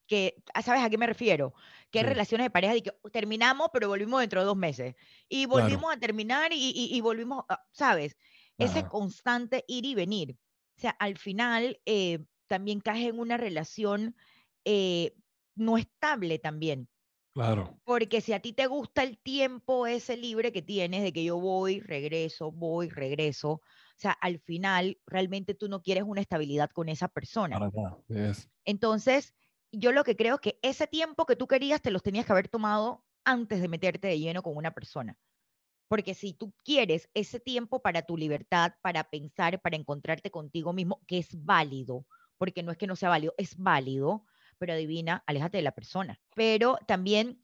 que 0.08 0.44
ah, 0.54 0.62
¿Sabes 0.64 0.84
a 0.84 0.90
qué 0.90 0.98
me 0.98 1.06
refiero? 1.06 1.54
Que 1.92 2.00
hay 2.00 2.06
relaciones 2.06 2.46
de 2.46 2.50
pareja 2.50 2.74
de 2.74 2.82
que 2.82 2.94
uh, 3.04 3.10
terminamos, 3.10 3.70
pero 3.72 3.88
volvimos 3.88 4.20
dentro 4.20 4.42
de 4.42 4.48
dos 4.48 4.58
meses. 4.58 4.96
Y 5.30 5.46
volvimos 5.46 5.94
a 5.94 6.00
terminar 6.00 6.52
y, 6.52 6.72
y, 6.74 7.02
volvimos, 7.02 7.46
¿sabes? 7.72 8.18
Ese 8.58 8.88
constante 8.88 9.64
ir 9.68 9.86
y 9.86 9.96
venir. 9.96 10.38
O 10.78 10.82
sea, 10.82 10.92
al 11.00 11.18
final 11.18 11.80
eh, 11.86 12.20
también 12.48 12.82
caes 12.82 13.08
en 13.08 13.20
una 13.20 13.38
relación 13.38 14.16
eh, 14.66 15.16
no 15.56 15.78
estable 15.78 16.40
también. 16.40 16.88
Claro. 17.34 17.80
Porque 17.84 18.20
si 18.20 18.34
a 18.34 18.42
ti 18.42 18.52
te 18.52 18.68
gusta 18.68 19.04
el 19.04 19.18
tiempo 19.20 19.88
ese 19.88 20.18
libre 20.18 20.52
que 20.52 20.62
tienes 20.62 21.04
de 21.04 21.14
que 21.14 21.24
yo 21.24 21.40
voy, 21.40 21.80
regreso, 21.80 22.52
voy, 22.52 22.90
regreso, 22.90 23.62
sea, 24.02 24.12
al 24.12 24.40
final 24.40 25.00
realmente 25.06 25.54
tú 25.54 25.70
no 25.70 25.82
quieres 25.82 26.04
una 26.06 26.22
estabilidad 26.22 26.70
con 26.72 26.90
esa 26.90 27.08
persona. 27.08 27.60
Entonces, 28.66 29.34
yo 29.72 29.92
lo 29.92 30.04
que 30.04 30.16
creo 30.16 30.36
es 30.36 30.42
que 30.42 30.60
ese 30.62 30.88
tiempo 30.88 31.26
que 31.26 31.36
tú 31.36 31.48
querías 31.48 31.82
te 31.82 31.92
los 31.92 32.04
tenías 32.04 32.26
que 32.26 32.32
haber 32.32 32.48
tomado 32.48 33.06
antes 33.24 33.62
de 33.62 33.68
meterte 33.68 34.08
de 34.08 34.20
lleno 34.20 34.42
con 34.42 34.58
una 34.58 34.74
persona. 34.74 35.18
Porque 35.88 36.14
si 36.14 36.34
tú 36.34 36.54
quieres 36.64 37.10
ese 37.14 37.40
tiempo 37.40 37.82
para 37.82 38.02
tu 38.02 38.18
libertad, 38.18 38.74
para 38.82 39.04
pensar, 39.04 39.62
para 39.62 39.76
encontrarte 39.76 40.32
contigo 40.32 40.74
mismo, 40.74 41.02
que 41.06 41.18
es 41.20 41.30
válido, 41.44 42.06
porque 42.38 42.64
no 42.64 42.72
es 42.72 42.78
que 42.78 42.88
no 42.88 42.96
sea 42.96 43.10
válido, 43.10 43.34
es 43.38 43.58
válido, 43.58 44.26
pero 44.62 44.74
adivina, 44.74 45.24
aléjate 45.26 45.58
de 45.58 45.64
la 45.64 45.72
persona. 45.72 46.20
Pero 46.36 46.78
también, 46.86 47.40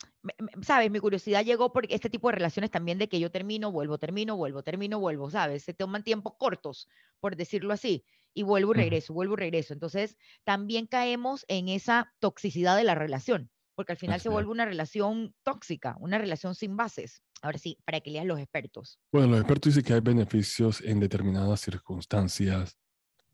¿sabes? 0.62 0.92
Mi 0.92 1.00
curiosidad 1.00 1.44
llegó 1.44 1.74
porque 1.74 1.96
este 1.96 2.12
tipo 2.12 2.28
de 2.28 2.36
relaciones 2.36 2.70
también 2.70 3.00
de 3.00 3.10
que 3.10 3.20
yo 3.20 3.32
termino, 3.32 3.72
vuelvo, 3.72 3.98
termino, 3.98 4.38
vuelvo, 4.38 4.62
termino, 4.62 5.00
vuelvo, 5.00 5.32
¿sabes? 5.32 5.64
Se 5.64 5.74
toman 5.74 6.04
tiempos 6.04 6.34
cortos, 6.38 6.88
por 7.20 7.36
decirlo 7.36 7.74
así, 7.74 8.06
y 8.36 8.44
vuelvo 8.44 8.76
y 8.76 8.78
regreso, 8.78 9.16
vuelvo 9.16 9.34
y 9.34 9.38
regreso. 9.38 9.74
Entonces, 9.74 10.16
también 10.44 10.86
caemos 10.86 11.44
en 11.48 11.70
esa 11.70 12.14
toxicidad 12.20 12.78
de 12.78 12.84
la 12.84 12.94
relación, 12.94 13.50
porque 13.74 13.94
al 13.94 13.98
final 13.98 14.22
se 14.22 14.30
vuelve 14.30 14.52
una 14.52 14.66
relación 14.66 15.34
tóxica, 15.42 15.98
una 16.00 16.20
relación 16.20 16.54
sin 16.54 16.78
bases. 16.78 17.24
Ahora 17.42 17.58
sí, 17.58 17.80
para 17.84 18.00
que 18.00 18.12
leas 18.12 18.28
los 18.28 18.40
expertos. 18.40 19.00
Bueno, 19.12 19.30
los 19.30 19.40
expertos 19.40 19.74
dicen 19.74 19.88
que 19.88 19.94
hay 19.96 20.02
beneficios 20.02 20.82
en 20.82 21.00
determinadas 21.00 21.62
circunstancias 21.62 22.78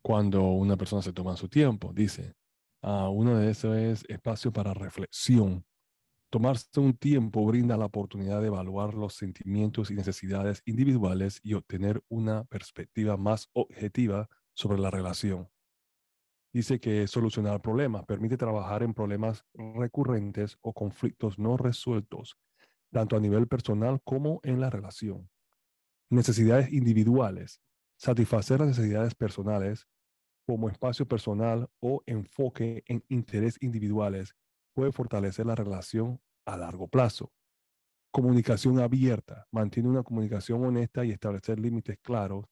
cuando 0.02 0.42
una 0.42 0.78
persona 0.78 1.02
se 1.02 1.12
toma 1.12 1.36
su 1.36 1.50
tiempo. 1.50 1.92
Dice, 1.94 2.34
Uh, 2.84 3.10
uno 3.10 3.38
de 3.38 3.50
esos 3.50 3.78
es 3.78 4.04
espacio 4.10 4.52
para 4.52 4.74
reflexión. 4.74 5.66
Tomarse 6.30 6.68
un 6.82 6.98
tiempo 6.98 7.46
brinda 7.46 7.78
la 7.78 7.86
oportunidad 7.86 8.42
de 8.42 8.48
evaluar 8.48 8.94
los 8.94 9.14
sentimientos 9.14 9.90
y 9.90 9.94
necesidades 9.94 10.62
individuales 10.66 11.40
y 11.44 11.54
obtener 11.54 12.04
una 12.10 12.44
perspectiva 12.44 13.16
más 13.16 13.48
objetiva 13.54 14.28
sobre 14.54 14.80
la 14.80 14.92
relación. 14.92 15.48
Dice 16.52 16.82
que 16.82 17.08
solucionar 17.08 17.62
problemas 17.62 18.04
permite 18.06 18.36
trabajar 18.36 18.84
en 18.84 18.94
problemas 18.94 19.46
recurrentes 19.54 20.58
o 20.62 20.74
conflictos 20.74 21.40
no 21.40 21.56
resueltos, 21.56 22.38
tanto 22.92 23.16
a 23.16 23.22
nivel 23.22 23.48
personal 23.48 24.02
como 24.04 24.42
en 24.44 24.60
la 24.60 24.70
relación. 24.70 25.30
Necesidades 26.10 26.74
individuales. 26.74 27.62
Satisfacer 27.98 28.60
las 28.60 28.70
necesidades 28.70 29.16
personales 29.16 29.88
como 30.46 30.70
espacio 30.70 31.08
personal 31.08 31.70
o 31.80 32.02
enfoque 32.06 32.84
en 32.88 33.04
interés 33.10 33.58
individuales 33.62 34.36
puede 34.74 34.92
fortalecer 34.92 35.46
la 35.46 35.56
relación 35.56 36.20
a 36.46 36.58
largo 36.58 36.88
plazo. 36.88 37.32
Comunicación 38.12 38.80
abierta. 38.80 39.48
Mantiene 39.52 39.90
una 39.90 40.04
comunicación 40.04 40.64
honesta 40.66 41.06
y 41.06 41.12
establecer 41.12 41.60
límites 41.60 41.98
claros 42.02 42.46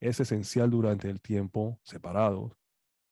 es 0.00 0.20
esencial 0.20 0.70
durante 0.70 1.08
el 1.08 1.20
tiempo 1.20 1.80
separados. 1.82 2.52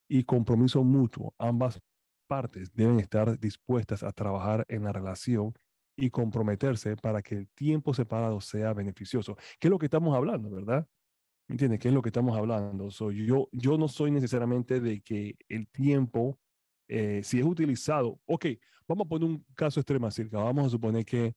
Y 0.08 0.24
compromiso 0.24 0.84
mutuo. 0.84 1.34
Ambas 1.38 1.80
partes 2.28 2.74
deben 2.74 3.00
estar 3.00 3.38
dispuestas 3.38 4.02
a 4.02 4.12
trabajar 4.12 4.66
en 4.68 4.84
la 4.84 4.92
relación 4.92 5.54
y 5.96 6.10
comprometerse 6.10 6.96
para 6.96 7.22
que 7.22 7.36
el 7.36 7.48
tiempo 7.50 7.94
separado 7.94 8.40
sea 8.40 8.72
beneficioso. 8.72 9.36
¿Qué 9.58 9.68
es 9.68 9.70
lo 9.70 9.78
que 9.78 9.86
estamos 9.86 10.14
hablando, 10.16 10.50
verdad? 10.50 10.86
¿Me 11.52 11.54
entiendes? 11.54 11.80
¿Qué 11.80 11.88
es 11.88 11.94
lo 11.94 12.00
que 12.00 12.08
estamos 12.08 12.34
hablando? 12.34 12.88
yo, 13.10 13.50
yo 13.52 13.76
no 13.76 13.86
soy 13.86 14.10
necesariamente 14.10 14.80
de 14.80 15.02
que 15.02 15.36
el 15.50 15.68
tiempo, 15.68 16.38
eh, 16.88 17.20
si 17.22 17.40
es 17.40 17.44
utilizado, 17.44 18.18
ok, 18.24 18.46
vamos 18.88 19.04
a 19.04 19.08
poner 19.10 19.28
un 19.28 19.44
caso 19.54 19.78
extremo 19.78 20.08
vamos 20.30 20.66
a 20.66 20.70
suponer 20.70 21.04
que 21.04 21.34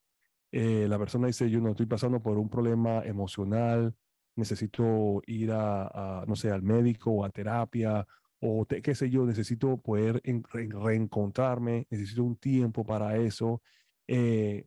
eh, 0.54 0.88
la 0.88 0.98
persona 0.98 1.28
dice, 1.28 1.50
yo 1.50 1.60
no 1.60 1.72
estoy 1.72 1.86
pasando 1.86 2.22
por 2.24 2.38
un 2.38 2.50
problema 2.50 3.04
emocional, 3.04 3.94
necesito 4.38 5.22
ir 5.28 5.52
a, 5.52 6.24
no 6.26 6.38
sé, 6.38 6.50
al 6.50 6.62
médico 6.62 7.12
o 7.12 7.26
a 7.26 7.30
terapia, 7.30 8.08
o 8.40 8.66
qué 8.66 8.96
sé 8.96 9.10
yo, 9.10 9.26
necesito 9.26 9.76
poder 9.82 10.22
reencontrarme, 10.24 11.88
necesito 11.90 12.24
un 12.24 12.38
tiempo 12.38 12.86
para 12.86 13.18
eso. 13.18 13.62
Eh, 14.08 14.66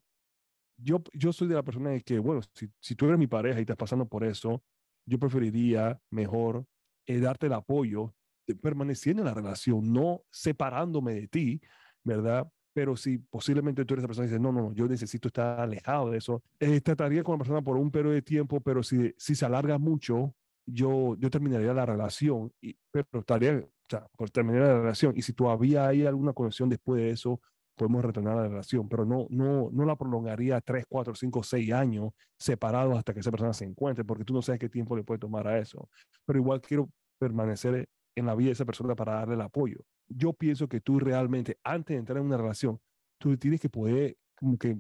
yo, 0.77 1.03
yo 1.15 1.33
soy 1.33 1.49
de 1.49 1.55
la 1.55 1.63
persona 1.63 1.89
de 1.89 2.03
que, 2.03 2.19
bueno, 2.19 2.43
si, 2.53 2.69
si 2.81 2.95
tú 2.95 3.07
eres 3.07 3.19
mi 3.19 3.27
pareja 3.29 3.61
y 3.61 3.63
estás 3.63 3.79
pasando 3.79 4.07
por 4.07 4.25
eso, 4.25 4.63
yo 5.09 5.19
preferiría 5.19 6.01
mejor 6.11 6.65
eh, 7.07 7.21
darte 7.21 7.47
el 7.47 7.55
apoyo, 7.55 8.15
de 8.47 8.55
permaneciendo 8.55 9.23
en 9.23 9.27
la 9.29 9.35
relación, 9.35 9.93
no 9.93 10.23
separándome 10.31 11.15
de 11.15 11.29
ti, 11.29 11.61
¿verdad? 12.05 12.51
Pero 12.75 12.97
si 12.97 13.19
posiblemente 13.19 13.85
tú 13.85 13.95
eres 13.95 14.03
esa 14.03 14.09
persona 14.09 14.27
y 14.27 14.29
dices, 14.29 14.41
no, 14.41 14.53
no, 14.53 14.73
yo 14.73 14.87
necesito 14.87 15.29
estar 15.29 15.61
alejado 15.61 16.11
de 16.11 16.19
eso, 16.19 16.43
eh, 16.61 16.81
trataría 16.81 17.23
con 17.23 17.35
la 17.35 17.39
persona 17.39 17.63
por 17.63 17.77
un 17.77 17.91
periodo 17.91 18.15
de 18.15 18.23
tiempo, 18.23 18.61
pero 18.61 18.83
si, 18.83 19.15
si 19.17 19.35
se 19.35 19.45
alarga 19.45 19.79
mucho, 19.79 20.35
yo, 20.67 21.17
yo 21.19 21.31
terminaría 21.31 21.73
la 21.73 21.87
relación, 21.87 22.53
y, 22.61 22.77
pero 22.91 23.07
estaría, 23.21 23.57
o 23.59 23.89
sea, 23.89 24.07
pues 24.17 24.31
terminaría 24.31 24.69
la 24.69 24.81
relación. 24.81 25.15
Y 25.17 25.23
si 25.23 25.33
todavía 25.33 25.89
hay 25.89 26.07
alguna 26.07 26.33
conexión 26.33 26.69
después 26.69 27.01
de 27.01 27.11
eso, 27.11 27.41
podemos 27.79 28.05
retornar 28.05 28.37
a 28.37 28.43
la 28.43 28.49
relación, 28.49 28.89
pero 28.89 29.07
no, 29.07 29.27
no, 29.31 29.71
no 29.73 29.85
la 29.87 29.97
prolongaría 29.97 30.61
3, 30.61 30.85
4, 30.87 31.15
5, 31.15 31.43
6 31.43 31.73
años 31.73 32.11
separados 32.39 32.99
hasta 32.99 33.15
que 33.15 33.21
esa 33.21 33.31
persona 33.31 33.55
se 33.55 33.65
encuentre, 33.65 34.05
porque 34.05 34.25
tú 34.25 34.35
no 34.35 34.43
sabes 34.43 34.61
qué 34.61 34.69
tiempo 34.69 34.95
le 34.95 35.05
puede 35.05 35.19
tomar 35.19 35.49
a 35.49 35.59
eso. 35.59 35.89
Pero 36.27 36.39
igual 36.39 36.61
quiero 36.61 36.91
permanecer 37.19 37.89
en 38.15 38.27
la 38.27 38.35
vida 38.35 38.49
de 38.49 38.53
esa 38.53 38.67
persona 38.67 38.95
para 38.95 39.15
darle 39.15 39.35
el 39.35 39.41
apoyo. 39.41 39.79
Yo 40.09 40.35
pienso 40.35 40.69
que 40.69 40.83
tú 40.83 40.99
realmente, 40.99 41.59
antes 41.65 41.95
de 41.95 42.01
entrar 42.01 42.19
en 42.19 42.27
una 42.27 42.37
relación, 42.37 42.79
tú 43.19 43.37
tienes 43.39 43.61
que 43.61 43.71
poder 43.71 44.17
como 44.37 44.59
que 44.59 44.77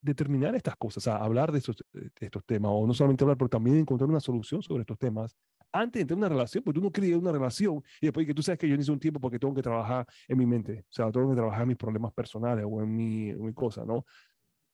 determinar 0.00 0.54
estas 0.56 0.76
cosas, 0.76 0.98
o 0.98 1.00
sea, 1.10 1.16
hablar 1.16 1.52
de 1.52 1.58
estos, 1.58 1.76
de 1.92 2.10
estos 2.18 2.44
temas, 2.44 2.72
o 2.74 2.86
no 2.86 2.94
solamente 2.94 3.22
hablar, 3.22 3.36
pero 3.36 3.48
también 3.48 3.76
encontrar 3.76 4.10
una 4.10 4.20
solución 4.20 4.62
sobre 4.62 4.80
estos 4.80 4.98
temas 4.98 5.36
antes 5.72 5.94
de 5.94 6.00
entrar 6.02 6.16
en 6.16 6.24
una 6.24 6.28
relación, 6.28 6.62
porque 6.64 6.80
tú 6.80 6.84
no 6.84 6.92
querías 6.92 7.18
una 7.18 7.32
relación 7.32 7.82
y 8.00 8.06
después 8.06 8.26
que 8.26 8.34
tú 8.34 8.42
sabes 8.42 8.58
que 8.58 8.68
yo 8.68 8.74
necesito 8.76 8.92
un 8.92 9.00
tiempo 9.00 9.20
porque 9.20 9.38
tengo 9.38 9.54
que 9.54 9.62
trabajar 9.62 10.06
en 10.28 10.38
mi 10.38 10.46
mente, 10.46 10.84
o 10.88 10.92
sea, 10.92 11.10
tengo 11.10 11.30
que 11.30 11.36
trabajar 11.36 11.62
en 11.62 11.68
mis 11.68 11.76
problemas 11.76 12.12
personales 12.12 12.64
o 12.68 12.82
en 12.82 12.94
mi, 12.94 13.30
en 13.30 13.44
mi 13.44 13.52
cosa, 13.52 13.84
¿no? 13.84 14.04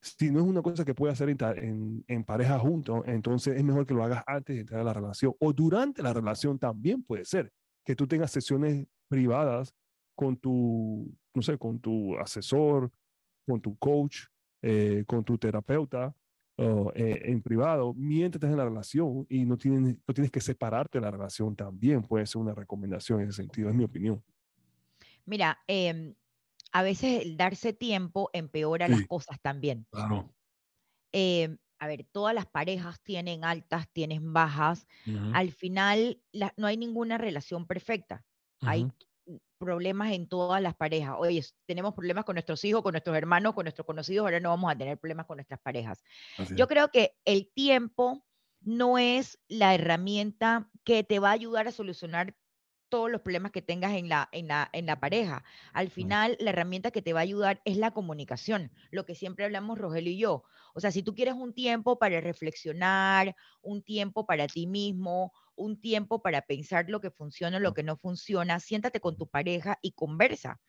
Si 0.01 0.31
no 0.31 0.39
es 0.41 0.47
una 0.47 0.63
cosa 0.63 0.85
que 0.85 0.95
puede 0.95 1.13
hacer 1.13 1.29
en, 1.29 2.05
en, 2.07 2.25
pareja 2.25 2.57
juntos, 2.59 3.03
entonces 3.07 3.57
es 3.57 3.65
mejor 3.65 3.85
que 3.85 3.95
lo 3.95 4.05
hagas 4.05 4.23
antes 4.27 4.55
de 4.55 4.61
entrar 4.61 4.81
a 4.81 4.85
la 4.85 4.93
relación 4.93 5.35
o 5.41 5.53
durante 5.53 6.03
la 6.03 6.13
relación 6.13 6.59
también 6.59 7.03
puede 7.03 7.25
ser 7.25 7.53
que 7.85 7.97
tú 7.97 8.07
tengas 8.07 8.31
sesiones 8.31 8.87
privadas 9.09 9.75
con 10.15 10.37
tu, 10.37 11.13
no 11.35 11.43
sé, 11.43 11.59
con 11.59 11.81
tu 11.81 12.17
asesor, 12.19 12.91
con 13.47 13.61
tu 13.61 13.77
coach, 13.79 14.25
eh, 14.63 15.05
con 15.07 15.25
tu 15.25 15.39
terapeuta, 15.39 16.15
eh, 16.59 17.23
en 17.27 17.41
privado 17.41 17.95
mientras 17.95 18.39
estás 18.39 18.51
en 18.51 18.57
la 18.57 18.65
relación 18.65 19.25
y 19.29 19.45
no 19.45 19.57
tienes, 19.57 19.95
no 20.07 20.15
tienes 20.15 20.33
que 20.33 20.41
separarte 20.41 20.99
de 20.99 21.03
la 21.03 21.11
relación 21.13 21.55
también 21.55 22.03
puede 22.03 22.27
ser 22.27 22.41
una 22.41 22.53
recomendación 22.53 23.21
en 23.21 23.29
ese 23.29 23.43
sentido, 23.43 23.69
es 23.69 23.77
mi 23.77 23.85
opinión. 23.85 24.25
Mira, 25.25 25.61
em, 25.69 26.15
a 26.73 26.83
veces 26.83 27.23
el 27.23 27.37
darse 27.37 27.73
tiempo 27.73 28.29
empeora 28.33 28.89
las 28.89 29.07
cosas 29.07 29.41
también. 29.41 29.87
Claro. 29.91 30.35
Em, 31.13 31.59
a 31.79 31.87
ver, 31.87 32.05
todas 32.11 32.35
las 32.35 32.47
parejas 32.47 33.01
tienen 33.03 33.45
altas, 33.45 33.89
tienen 33.93 34.33
bajas. 34.33 34.87
Al 35.33 35.53
final, 35.53 36.21
no 36.57 36.67
hay 36.67 36.77
ninguna 36.77 37.19
relación 37.19 37.67
perfecta. 37.67 38.25
Hay 38.61 38.91
problemas 39.59 40.13
en 40.13 40.29
todas 40.29 40.63
las 40.63 40.75
parejas. 40.75 41.17
Oye, 41.19 41.45
tenemos 41.67 41.95
problemas 41.95 42.25
con 42.25 42.35
nuestros 42.35 42.65
hijos, 42.65 42.83
con 42.83 42.93
nuestros 42.93 43.17
hermanos, 43.17 43.55
con 43.55 43.65
nuestros 43.65 43.87
conocidos, 43.87 44.25
ahora 44.25 44.41
no 44.41 44.51
vamos 44.51 44.73
a 44.73 44.77
tener 44.79 44.99
problemas 44.99 45.27
con 45.27 45.37
nuestras 45.37 45.61
parejas. 45.61 46.03
Yo 46.55 46.69
creo 46.69 46.89
que 46.89 47.17
el 47.25 47.51
tiempo 47.53 48.25
no 48.61 48.99
es 48.99 49.39
la 49.49 49.75
herramienta 49.75 50.71
que 50.85 51.05
te 51.05 51.19
va 51.19 51.31
a 51.31 51.33
ayudar 51.33 51.69
a 51.69 51.73
solucionar 51.73 52.35
todos 52.89 53.11
los 53.11 53.21
problemas 53.21 53.53
que 53.53 53.63
tengas 53.63 53.93
en 53.93 54.09
la, 54.09 54.29
en 54.33 54.49
la, 54.49 54.71
en 54.73 54.87
la 54.87 54.99
pareja. 54.99 55.45
Al 55.73 55.91
final, 55.91 56.37
la 56.41 56.51
herramienta 56.51 56.91
que 56.91 57.03
te 57.03 57.13
va 57.13 57.21
a 57.21 57.23
ayudar 57.23 57.61
es 57.65 57.77
la 57.77 57.91
comunicación, 57.91 58.73
lo 58.91 59.05
que 59.05 59.15
siempre 59.15 59.45
hablamos 59.45 59.79
Rogelio 59.79 60.13
y 60.13 60.19
yo. 60.19 60.45
O 60.75 60.81
sea, 60.81 60.91
si 60.91 61.03
tú 61.03 61.15
quieres 61.15 61.35
un 61.35 61.53
tiempo 61.53 61.99
para 61.99 62.21
reflexionar, 62.21 63.35
un 63.61 63.83
tiempo 63.83 64.27
para 64.27 64.47
ti 64.47 64.67
mismo, 64.67 65.33
un 65.59 65.81
tiempo 65.81 66.23
para 66.23 66.43
pensar 66.43 66.89
lo 66.89 67.01
que 67.01 67.11
funciona, 67.11 67.59
lo 67.61 67.75
que 67.75 67.83
no 67.83 67.97
funciona, 67.97 68.61
siéntate 68.61 69.01
con 69.01 69.17
tu 69.17 69.29
pareja 69.29 69.79
y 69.83 69.93
conversa. 69.93 70.61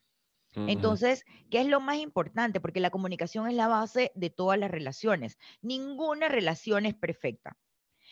Entonces, 0.56 1.24
¿qué 1.52 1.62
es 1.62 1.68
lo 1.68 1.80
más 1.80 1.98
importante? 1.98 2.60
Porque 2.60 2.80
la 2.80 2.90
comunicación 2.90 3.48
es 3.48 3.56
la 3.56 3.68
base 3.68 4.12
de 4.16 4.32
todas 4.32 4.58
las 4.58 4.72
relaciones. 4.72 5.38
Ninguna 5.62 6.28
relación 6.28 6.88
es 6.88 6.96
perfecta. 6.96 7.56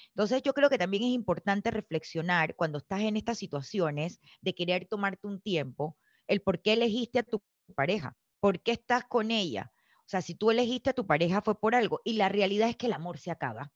Entonces 0.09 0.43
yo 0.43 0.53
creo 0.53 0.69
que 0.69 0.77
también 0.77 1.03
es 1.03 1.09
importante 1.09 1.71
reflexionar 1.71 2.55
cuando 2.55 2.77
estás 2.77 3.01
en 3.01 3.17
estas 3.17 3.37
situaciones 3.39 4.19
de 4.41 4.53
querer 4.53 4.87
tomarte 4.87 5.27
un 5.27 5.41
tiempo, 5.41 5.97
el 6.27 6.41
por 6.41 6.61
qué 6.61 6.73
elegiste 6.73 7.19
a 7.19 7.23
tu 7.23 7.43
pareja, 7.75 8.15
por 8.39 8.61
qué 8.61 8.73
estás 8.73 9.05
con 9.05 9.31
ella. 9.31 9.71
O 9.99 10.09
sea, 10.09 10.21
si 10.21 10.35
tú 10.35 10.51
elegiste 10.51 10.91
a 10.91 10.93
tu 10.93 11.05
pareja 11.05 11.41
fue 11.41 11.59
por 11.59 11.75
algo 11.75 12.01
y 12.03 12.13
la 12.13 12.29
realidad 12.29 12.69
es 12.69 12.77
que 12.77 12.85
el 12.87 12.93
amor 12.93 13.17
se 13.19 13.31
acaba. 13.31 13.71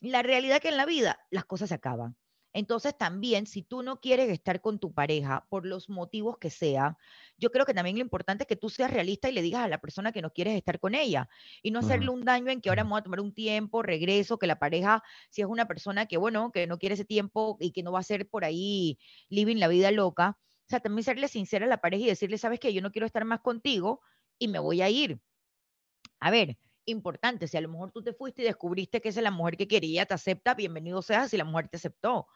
La 0.00 0.22
realidad 0.22 0.56
es 0.56 0.62
que 0.62 0.68
en 0.68 0.76
la 0.76 0.86
vida 0.86 1.20
las 1.30 1.44
cosas 1.44 1.68
se 1.68 1.74
acaban. 1.74 2.16
Entonces 2.52 2.96
también, 2.98 3.46
si 3.46 3.62
tú 3.62 3.82
no 3.82 4.00
quieres 4.00 4.28
estar 4.28 4.60
con 4.60 4.80
tu 4.80 4.92
pareja 4.92 5.46
por 5.50 5.66
los 5.66 5.88
motivos 5.88 6.36
que 6.38 6.50
sean, 6.50 6.96
yo 7.36 7.52
creo 7.52 7.64
que 7.64 7.74
también 7.74 7.96
lo 7.96 8.02
importante 8.02 8.42
es 8.42 8.48
que 8.48 8.56
tú 8.56 8.68
seas 8.70 8.90
realista 8.90 9.28
y 9.28 9.32
le 9.32 9.42
digas 9.42 9.62
a 9.62 9.68
la 9.68 9.80
persona 9.80 10.10
que 10.10 10.20
no 10.20 10.32
quieres 10.32 10.56
estar 10.56 10.80
con 10.80 10.96
ella 10.96 11.28
y 11.62 11.70
no 11.70 11.78
hacerle 11.78 12.10
un 12.10 12.24
daño 12.24 12.50
en 12.50 12.60
que 12.60 12.68
ahora 12.68 12.82
me 12.82 12.90
voy 12.90 13.00
a 13.00 13.04
tomar 13.04 13.20
un 13.20 13.32
tiempo, 13.32 13.82
regreso, 13.82 14.38
que 14.38 14.48
la 14.48 14.58
pareja, 14.58 15.02
si 15.30 15.42
es 15.42 15.46
una 15.46 15.68
persona 15.68 16.06
que, 16.06 16.16
bueno, 16.16 16.50
que 16.50 16.66
no 16.66 16.78
quiere 16.78 16.94
ese 16.94 17.04
tiempo 17.04 17.56
y 17.60 17.70
que 17.70 17.84
no 17.84 17.92
va 17.92 18.00
a 18.00 18.04
ser 18.04 18.28
por 18.28 18.44
ahí 18.44 18.98
living 19.28 19.58
la 19.58 19.68
vida 19.68 19.92
loca, 19.92 20.36
o 20.40 20.68
sea, 20.68 20.80
también 20.80 21.04
serle 21.04 21.28
sincera 21.28 21.66
a 21.66 21.68
la 21.68 21.80
pareja 21.80 22.04
y 22.04 22.08
decirle, 22.08 22.36
sabes 22.36 22.58
que 22.58 22.72
yo 22.72 22.82
no 22.82 22.90
quiero 22.90 23.06
estar 23.06 23.24
más 23.24 23.40
contigo 23.40 24.00
y 24.38 24.48
me 24.48 24.58
voy 24.58 24.82
a 24.82 24.90
ir. 24.90 25.20
A 26.18 26.30
ver, 26.32 26.58
importante. 26.86 27.48
Si 27.48 27.56
a 27.56 27.60
lo 27.60 27.68
mejor 27.68 27.92
tú 27.92 28.02
te 28.02 28.12
fuiste 28.12 28.42
y 28.42 28.44
descubriste 28.44 29.00
que 29.00 29.10
es 29.10 29.16
la 29.16 29.30
mujer 29.30 29.56
que 29.56 29.68
quería, 29.68 30.06
te 30.06 30.14
acepta, 30.14 30.54
bienvenido 30.54 31.02
seas 31.02 31.30
si 31.30 31.36
la 31.36 31.44
mujer 31.44 31.68
te 31.68 31.76
aceptó. 31.76 32.26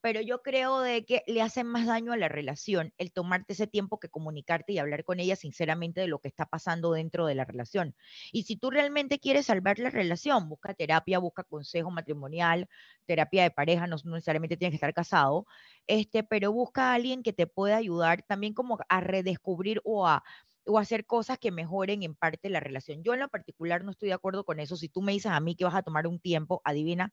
Pero 0.00 0.20
yo 0.20 0.42
creo 0.42 0.80
de 0.80 1.06
que 1.06 1.22
le 1.26 1.40
hace 1.40 1.64
más 1.64 1.86
daño 1.86 2.12
a 2.12 2.18
la 2.18 2.28
relación 2.28 2.92
el 2.98 3.10
tomarte 3.10 3.54
ese 3.54 3.66
tiempo 3.66 3.98
que 3.98 4.10
comunicarte 4.10 4.74
y 4.74 4.78
hablar 4.78 5.02
con 5.02 5.18
ella 5.18 5.34
sinceramente 5.34 6.02
de 6.02 6.08
lo 6.08 6.18
que 6.18 6.28
está 6.28 6.44
pasando 6.44 6.92
dentro 6.92 7.24
de 7.26 7.34
la 7.34 7.46
relación. 7.46 7.94
Y 8.30 8.42
si 8.42 8.56
tú 8.56 8.70
realmente 8.70 9.18
quieres 9.18 9.46
salvar 9.46 9.78
la 9.78 9.88
relación, 9.88 10.48
busca 10.50 10.74
terapia, 10.74 11.18
busca 11.18 11.42
consejo 11.42 11.90
matrimonial, 11.90 12.68
terapia 13.06 13.44
de 13.44 13.50
pareja, 13.50 13.86
no, 13.86 13.96
necesariamente 14.04 14.58
tienes 14.58 14.72
que 14.72 14.76
estar 14.76 14.92
casado, 14.92 15.46
este, 15.86 16.22
pero 16.22 16.52
busca 16.52 16.90
a 16.90 16.94
alguien 16.94 17.22
que 17.22 17.32
te 17.32 17.46
pueda 17.46 17.76
ayudar 17.76 18.22
también 18.22 18.52
como 18.52 18.78
a 18.88 19.00
redescubrir 19.00 19.80
o 19.84 20.06
a 20.06 20.22
o 20.66 20.78
hacer 20.78 21.06
cosas 21.06 21.38
que 21.38 21.50
mejoren 21.50 22.02
en 22.02 22.14
parte 22.14 22.48
la 22.48 22.60
relación. 22.60 23.02
Yo 23.02 23.14
en 23.14 23.20
lo 23.20 23.28
particular 23.28 23.84
no 23.84 23.90
estoy 23.90 24.08
de 24.08 24.14
acuerdo 24.14 24.44
con 24.44 24.60
eso. 24.60 24.76
Si 24.76 24.88
tú 24.88 25.02
me 25.02 25.12
dices 25.12 25.32
a 25.32 25.40
mí 25.40 25.54
que 25.56 25.64
vas 25.64 25.74
a 25.74 25.82
tomar 25.82 26.06
un 26.06 26.18
tiempo, 26.18 26.60
adivina, 26.64 27.12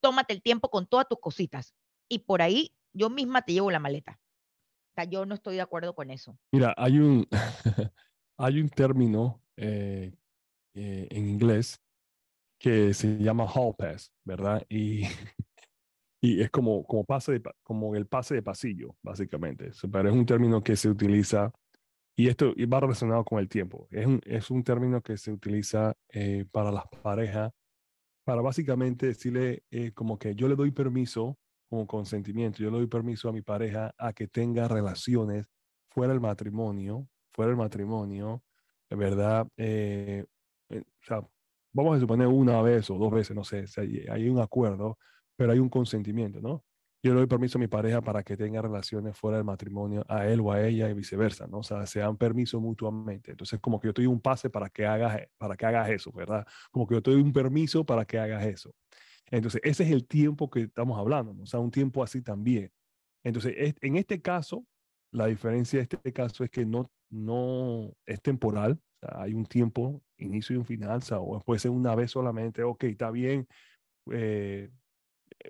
tómate 0.00 0.32
el 0.34 0.42
tiempo 0.42 0.70
con 0.70 0.86
todas 0.86 1.06
tus 1.08 1.20
cositas 1.20 1.74
y 2.08 2.20
por 2.20 2.42
ahí 2.42 2.72
yo 2.92 3.10
misma 3.10 3.42
te 3.42 3.52
llevo 3.52 3.70
la 3.70 3.80
maleta. 3.80 4.18
O 4.90 4.94
sea, 4.94 5.04
yo 5.04 5.26
no 5.26 5.34
estoy 5.34 5.56
de 5.56 5.62
acuerdo 5.62 5.94
con 5.94 6.10
eso. 6.10 6.38
Mira, 6.52 6.74
hay 6.76 6.98
un, 6.98 7.26
hay 8.38 8.60
un 8.60 8.68
término 8.70 9.42
eh, 9.56 10.14
eh, 10.74 11.08
en 11.10 11.28
inglés 11.28 11.80
que 12.58 12.94
se 12.94 13.18
llama 13.18 13.46
hall 13.46 13.74
pass, 13.76 14.10
¿verdad? 14.24 14.64
Y, 14.70 15.02
y 16.22 16.40
es 16.40 16.50
como, 16.50 16.84
como, 16.84 17.04
pase 17.04 17.42
como 17.62 17.94
el 17.94 18.06
pase 18.06 18.36
de 18.36 18.42
pasillo, 18.42 18.96
básicamente. 19.02 19.70
Pero 19.92 20.08
es 20.08 20.14
un 20.14 20.24
término 20.24 20.62
que 20.62 20.76
se 20.76 20.88
utiliza 20.88 21.52
y 22.16 22.28
esto 22.28 22.54
va 22.72 22.80
relacionado 22.80 23.24
con 23.24 23.38
el 23.38 23.48
tiempo. 23.48 23.86
Es 23.90 24.06
un, 24.06 24.20
es 24.24 24.50
un 24.50 24.64
término 24.64 25.02
que 25.02 25.18
se 25.18 25.30
utiliza 25.30 25.94
eh, 26.08 26.46
para 26.50 26.72
las 26.72 26.84
parejas, 27.02 27.52
para 28.24 28.40
básicamente 28.40 29.06
decirle 29.06 29.64
eh, 29.70 29.92
como 29.92 30.18
que 30.18 30.34
yo 30.34 30.48
le 30.48 30.56
doy 30.56 30.70
permiso, 30.70 31.38
como 31.68 31.86
consentimiento, 31.86 32.58
yo 32.58 32.70
le 32.70 32.78
doy 32.78 32.86
permiso 32.86 33.28
a 33.28 33.32
mi 33.32 33.42
pareja 33.42 33.92
a 33.98 34.14
que 34.14 34.28
tenga 34.28 34.66
relaciones 34.66 35.46
fuera 35.90 36.12
del 36.14 36.20
matrimonio, 36.20 37.06
fuera 37.34 37.50
del 37.50 37.58
matrimonio, 37.58 38.42
¿verdad? 38.88 39.46
Eh, 39.58 40.24
o 40.70 40.82
sea, 41.02 41.20
vamos 41.72 41.96
a 41.98 42.00
suponer 42.00 42.28
una 42.28 42.62
vez 42.62 42.88
o 42.90 42.96
dos 42.96 43.12
veces, 43.12 43.36
no 43.36 43.44
sé, 43.44 43.66
si 43.66 44.08
hay 44.08 44.28
un 44.28 44.40
acuerdo, 44.40 44.98
pero 45.36 45.52
hay 45.52 45.58
un 45.58 45.68
consentimiento, 45.68 46.40
¿no? 46.40 46.64
Yo 47.02 47.12
le 47.12 47.20
doy 47.20 47.26
permiso 47.26 47.58
a 47.58 47.60
mi 47.60 47.68
pareja 47.68 48.00
para 48.00 48.22
que 48.22 48.36
tenga 48.36 48.60
relaciones 48.62 49.16
fuera 49.16 49.36
del 49.36 49.44
matrimonio 49.44 50.04
a 50.08 50.26
él 50.26 50.40
o 50.40 50.52
a 50.52 50.66
ella 50.66 50.88
y 50.88 50.94
viceversa, 50.94 51.46
¿no? 51.46 51.58
O 51.58 51.62
sea, 51.62 51.86
se 51.86 52.00
dan 52.00 52.16
permiso 52.16 52.60
mutuamente. 52.60 53.32
Entonces, 53.32 53.60
como 53.60 53.78
que 53.80 53.88
yo 53.88 53.94
te 53.94 54.02
doy 54.02 54.06
un 54.06 54.20
pase 54.20 54.50
para 54.50 54.68
que 54.70 54.86
hagas, 54.86 55.20
para 55.38 55.56
que 55.56 55.66
hagas 55.66 55.90
eso, 55.90 56.10
¿verdad? 56.12 56.46
Como 56.70 56.86
que 56.86 56.94
yo 56.94 57.02
te 57.02 57.10
doy 57.12 57.20
un 57.20 57.32
permiso 57.32 57.84
para 57.84 58.04
que 58.04 58.18
hagas 58.18 58.44
eso. 58.44 58.74
Entonces, 59.30 59.60
ese 59.64 59.84
es 59.84 59.90
el 59.90 60.06
tiempo 60.06 60.50
que 60.50 60.62
estamos 60.62 60.98
hablando, 60.98 61.34
¿no? 61.34 61.42
O 61.42 61.46
sea, 61.46 61.60
un 61.60 61.70
tiempo 61.70 62.02
así 62.02 62.22
también. 62.22 62.70
Entonces, 63.24 63.54
en 63.80 63.96
este 63.96 64.20
caso, 64.22 64.64
la 65.12 65.26
diferencia 65.26 65.78
de 65.78 65.82
este 65.84 66.12
caso 66.12 66.44
es 66.44 66.50
que 66.50 66.64
no, 66.64 66.90
no 67.10 67.92
es 68.06 68.20
temporal, 68.22 68.80
o 69.02 69.06
sea, 69.06 69.22
hay 69.22 69.34
un 69.34 69.46
tiempo, 69.46 70.02
inicio 70.18 70.54
y 70.54 70.58
un 70.58 70.64
final, 70.64 71.00
o 71.12 71.40
puede 71.40 71.60
ser 71.60 71.70
una 71.70 71.94
vez 71.94 72.10
solamente, 72.12 72.62
ok, 72.62 72.84
está 72.84 73.10
bien, 73.10 73.46
eh, 74.12 74.70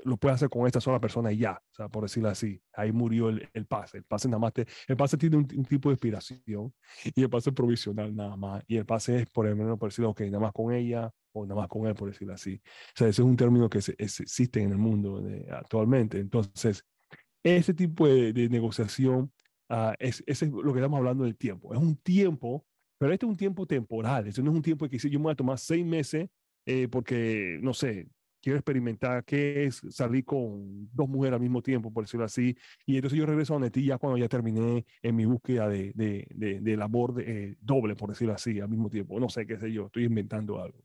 lo 0.05 0.17
puede 0.17 0.35
hacer 0.35 0.49
con 0.49 0.67
esta 0.67 0.81
sola 0.81 1.01
persona 1.01 1.33
y 1.33 1.39
ya, 1.39 1.53
o 1.53 1.75
sea, 1.75 1.89
por 1.89 2.03
decirlo 2.03 2.29
así. 2.29 2.61
Ahí 2.73 2.93
murió 2.93 3.29
el, 3.29 3.49
el 3.53 3.67
pase. 3.67 3.99
El 3.99 4.05
pase 4.05 4.29
nada 4.29 4.39
más 4.39 4.53
el 4.87 4.97
pase 4.97 5.17
tiene 5.17 5.37
un, 5.37 5.47
tipo 5.47 5.89
de 5.89 5.95
inspiración 5.95 6.73
y 7.15 7.23
el 7.23 7.31
pase 7.31 7.51
es 7.51 7.55
provisional 7.57 8.15
nada 8.15 8.37
más. 8.37 8.63
Y 8.67 8.77
el 8.77 8.87
pase 8.87 9.23
es, 9.23 9.31
por 9.31 9.47
ejemplo, 9.47 9.79
por 9.79 9.91
decirlo, 9.91 10.11
ok, 10.11 10.23
nada 10.23 10.41
más 10.41 10.53
con 10.53 10.73
ella 10.73 11.11
o 11.33 11.45
nada 11.45 11.61
más 11.61 11.69
con 11.69 11.87
él, 11.87 11.95
por 11.95 12.09
decirlo 12.09 12.35
así. 12.35 12.61
O 12.65 12.93
sea, 12.95 13.09
ese 13.09 13.23
es 13.23 13.27
un 13.27 13.37
término 13.37 13.69
que 13.69 13.81
se, 13.83 13.95
existe 13.99 14.61
en 14.63 14.71
el 14.73 14.79
mundo 14.79 15.23
actualmente. 15.51 16.19
Entonces, 16.19 16.85
ese 17.43 17.75
tipo 17.75 18.09
de, 18.09 18.49
negociación, 18.49 19.33
uh, 19.71 19.93
es, 19.99 20.23
ese 20.27 20.47
es 20.47 20.51
lo 20.51 20.73
que 20.73 20.81
estamos 20.81 20.99
hablando 20.99 21.25
del 21.25 21.37
tiempo. 21.37 21.75
Es 21.75 21.81
un 21.81 21.97
tiempo, 21.97 22.67
pero 22.99 23.13
este 23.13 23.27
es 23.27 23.31
un 23.31 23.37
tiempo 23.37 23.67
temporal. 23.67 24.27
Eso 24.27 24.43
no 24.43 24.51
es 24.51 24.57
un 24.57 24.63
tiempo 24.63 24.89
que 24.89 24.99
si 24.99 25.11
yo 25.11 25.19
me 25.19 25.25
voy 25.25 25.33
a 25.33 25.37
tomar 25.37 25.59
seis 25.59 25.85
meses 25.85 26.29
eh, 26.67 26.89
porque, 26.89 27.59
no 27.63 27.73
sé, 27.73 28.09
quiero 28.47 28.61
experimentar 28.61 29.25
qué 29.25 29.65
es 29.65 29.83
salir 29.91 30.25
con 30.25 30.89
dos 30.95 31.09
mujeres 31.09 31.35
al 31.35 31.41
mismo 31.41 31.61
tiempo, 31.63 31.93
por 31.93 32.05
decirlo 32.05 32.27
así. 32.27 32.57
Y 32.87 32.95
entonces 32.95 33.19
yo 33.19 33.27
regreso 33.27 33.55
a 33.55 33.59
donde 33.59 33.83
ya 33.83 33.99
cuando 33.99 34.17
ya 34.19 34.29
terminé 34.29 34.87
en 35.03 35.17
mi 35.17 35.25
búsqueda 35.25 35.69
de, 35.69 35.91
de, 35.97 36.61
de, 36.61 36.77
labor 36.77 37.21
eh, 37.21 37.57
doble, 37.61 37.97
por 37.97 38.11
decirlo 38.11 38.35
así, 38.35 38.61
al 38.61 38.69
mismo 38.69 38.89
tiempo. 38.89 39.19
No 39.19 39.29
sé 39.29 39.49
qué 39.49 39.59
sé 39.59 39.73
yo, 39.73 39.87
estoy 39.87 40.05
inventando 40.05 40.63
algo. 40.63 40.79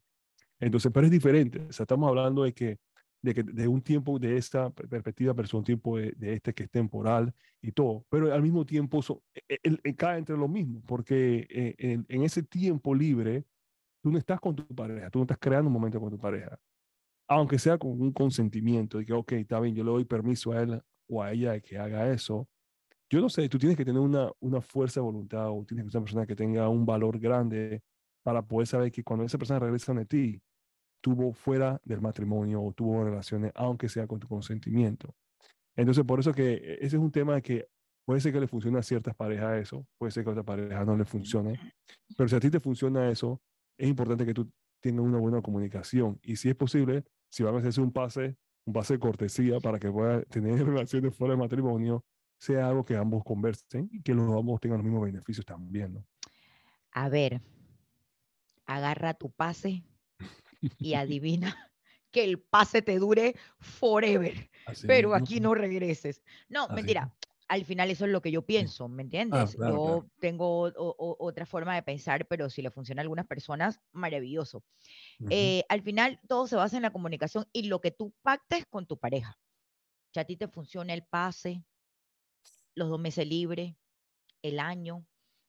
Entonces, 0.60 0.92
pero 0.92 1.06
es 1.06 1.12
diferente. 1.12 1.60
O 1.70 1.72
sea, 1.72 1.84
estamos 1.84 2.10
hablando 2.10 2.42
de 2.42 2.54
que 2.54 2.80
de, 3.22 3.36
que, 3.36 3.44
de 3.44 3.68
un 3.68 3.84
tiempo 3.84 4.18
de 4.18 4.38
esta 4.38 4.72
perspectiva 4.72 5.36
pero 5.36 5.56
un 5.56 5.64
tiempo 5.64 5.98
de, 5.98 6.16
este 6.34 6.56
que 6.56 6.64
es 6.64 6.72
temporal 6.72 7.32
y 7.62 7.74
todo, 7.74 8.08
pero 8.10 8.34
al 8.34 8.42
mismo 8.42 8.66
tiempo 8.66 9.04
so, 9.04 9.22
e, 9.48 9.60
e, 9.84 9.96
cae 9.96 10.18
entre 10.18 10.36
lo 10.36 10.48
mismo, 10.48 10.82
porque 10.88 11.46
eh, 11.48 11.76
en, 11.78 12.08
en, 12.10 12.24
ese 12.24 12.42
tiempo 12.42 12.96
libre 12.96 13.46
tú 14.02 14.10
no 14.10 14.18
estás 14.18 14.40
con 14.40 14.56
tu 14.56 14.66
pareja, 14.66 15.12
tú 15.12 15.20
no 15.20 15.26
estás 15.26 15.38
creando 15.38 15.68
un 15.68 15.74
momento 15.74 16.00
con 16.00 16.10
tu 16.10 16.18
pareja, 16.18 16.60
aunque 17.32 17.58
sea 17.58 17.78
con 17.78 17.92
un 17.92 18.12
consentimiento 18.12 18.98
de 18.98 19.06
que, 19.06 19.14
ok, 19.14 19.32
está 19.34 19.58
bien, 19.62 19.74
yo 19.74 19.86
le 19.86 19.92
doy 19.92 20.04
permiso 20.04 20.52
a 20.52 20.62
él 20.62 20.82
o 21.08 21.24
a 21.24 21.32
ella 21.32 21.54
de 21.54 21.62
que 21.62 21.78
haga 21.78 22.12
eso. 22.12 22.50
Yo 23.10 23.22
no 23.22 23.30
sé, 23.30 23.48
tú 23.48 23.58
tienes 23.58 23.78
que 23.78 23.86
tener 23.86 24.02
una, 24.02 24.30
una 24.42 24.60
fuerza 24.60 25.00
de 25.00 25.06
voluntad 25.06 25.50
o 25.50 25.64
tienes 25.66 25.86
que 25.86 25.92
ser 25.92 26.00
una 26.00 26.06
persona 26.06 26.26
que 26.26 26.36
tenga 26.36 26.68
un 26.68 26.86
valor 26.86 27.20
grande 27.20 27.84
para 28.22 28.42
poder 28.42 28.68
saber 28.68 28.92
que 28.92 29.02
cuando 29.02 29.24
esa 29.26 29.38
persona 29.38 29.60
regresa 29.60 29.94
de 29.94 30.06
ti, 30.06 30.42
tuvo 31.00 31.32
fuera 31.32 31.80
del 31.86 32.02
matrimonio 32.02 32.62
o 32.62 32.74
tuvo 32.74 33.06
relaciones, 33.06 33.54
aunque 33.56 33.88
sea 33.88 34.08
con 34.08 34.20
tu 34.20 34.28
consentimiento. 34.28 35.16
Entonces, 35.78 36.04
por 36.04 36.20
eso 36.20 36.34
que 36.34 36.56
e, 36.56 36.74
ese 36.82 36.98
es 36.98 37.02
un 37.02 37.12
tema 37.12 37.40
que 37.40 37.70
puede 38.06 38.20
ser 38.20 38.34
que 38.34 38.42
le 38.42 38.48
funcione 38.48 38.78
a 38.78 38.84
ciertas 38.84 39.16
parejas 39.16 39.62
eso, 39.62 39.88
puede 39.98 40.12
ser 40.12 40.26
que 40.26 40.32
a 40.32 40.34
otra 40.34 40.44
pareja 40.44 40.84
no 40.84 40.98
le 40.98 41.06
funcione, 41.06 41.58
pero 42.18 42.28
si 42.28 42.36
a 42.36 42.42
ti 42.42 42.50
te 42.50 42.60
funciona 42.60 43.10
eso, 43.10 43.42
es 43.78 43.88
importante 43.88 44.26
que 44.26 44.34
tú 44.34 44.52
tengas 44.82 45.06
una 45.06 45.18
buena 45.18 45.42
comunicación 45.42 46.20
y 46.24 46.36
si 46.36 46.50
es 46.50 46.56
posible, 46.56 47.06
si 47.32 47.44
van 47.44 47.56
a 47.56 47.60
hacerse 47.60 47.82
un 47.82 47.92
pase, 47.92 48.36
un 48.66 48.74
pase 48.74 48.94
de 48.94 49.00
cortesía 49.00 49.60
para 49.60 49.80
que 49.80 49.90
pueda 49.90 50.22
tener 50.24 50.54
relaciones 50.66 51.16
fuera 51.16 51.32
del 51.32 51.40
matrimonio, 51.40 52.06
sea 52.38 52.68
algo 52.68 52.84
que 52.84 52.96
ambos 52.96 53.24
conversen 53.24 53.90
y 53.92 54.02
que 54.02 54.14
los 54.14 54.26
ambos 54.38 54.60
tengan 54.60 54.80
los 54.80 54.86
mismos 54.86 55.06
beneficios 55.06 55.46
también, 55.46 55.94
¿no? 55.94 56.06
A 56.92 57.08
ver, 57.08 57.42
agarra 58.66 59.14
tu 59.14 59.32
pase 59.32 59.84
y 60.78 60.94
adivina 60.94 61.56
que 62.12 62.26
el 62.26 62.40
pase 62.40 62.82
te 62.82 63.00
dure 63.00 63.36
forever, 63.60 64.50
pero 64.86 65.16
aquí 65.16 65.40
no 65.40 65.56
regreses. 65.56 66.22
No, 66.50 66.68
mentira 66.68 67.16
al 67.52 67.66
final 67.66 67.92
eso 67.92 68.06
es 68.06 68.12
lo 68.12 68.22
que 68.22 68.32
yo 68.32 68.44
pienso, 68.44 68.88
¿me 68.88 69.02
ah, 69.02 69.04
entiendes? 69.04 69.58
yo 69.60 70.08
tengo 70.22 70.72
otra 70.74 71.46
forma 71.46 71.76
de 71.76 71.84
pensar, 71.84 72.26
pero 72.26 72.50
si 72.50 72.62
le 72.62 72.72
funciona 72.72 73.02
a 73.02 73.04
algunas 73.04 73.28
personas, 73.28 73.82
maravilloso. 73.92 74.64
Eh, 75.30 75.66
al 75.68 75.82
final 75.82 76.22
todo 76.30 76.48
se 76.48 76.56
basa 76.56 76.78
en 76.78 76.84
la 76.84 76.94
comunicación 76.94 77.46
y 77.52 77.64
lo 77.64 77.82
que 77.82 77.92
tú 77.92 78.14
pactes 78.22 78.66
con 78.70 78.86
tu 78.86 78.98
pareja. 78.98 79.38
Si 80.14 80.20
a 80.22 80.24
ti 80.24 80.38
te 80.38 80.48
funciona 80.48 80.94
el 80.94 81.04
pase, 81.04 81.62
los 82.74 82.88
dos 82.88 83.02
meses 83.02 83.28
libres, 83.28 83.76
el 84.42 84.58
año, 84.58 85.06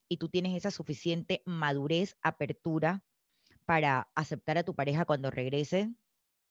y 0.09 0.17
tú 0.17 0.29
tienes 0.29 0.57
esa 0.57 0.73
suficiente 0.73 1.41
madurez, 1.47 2.17
apertura 2.21 3.05
para 3.65 4.11
aceptar 4.17 4.59
a 4.59 4.65
tu 4.65 4.75
pareja 4.75 5.05
cuando 5.05 5.31
regrese, 5.31 5.95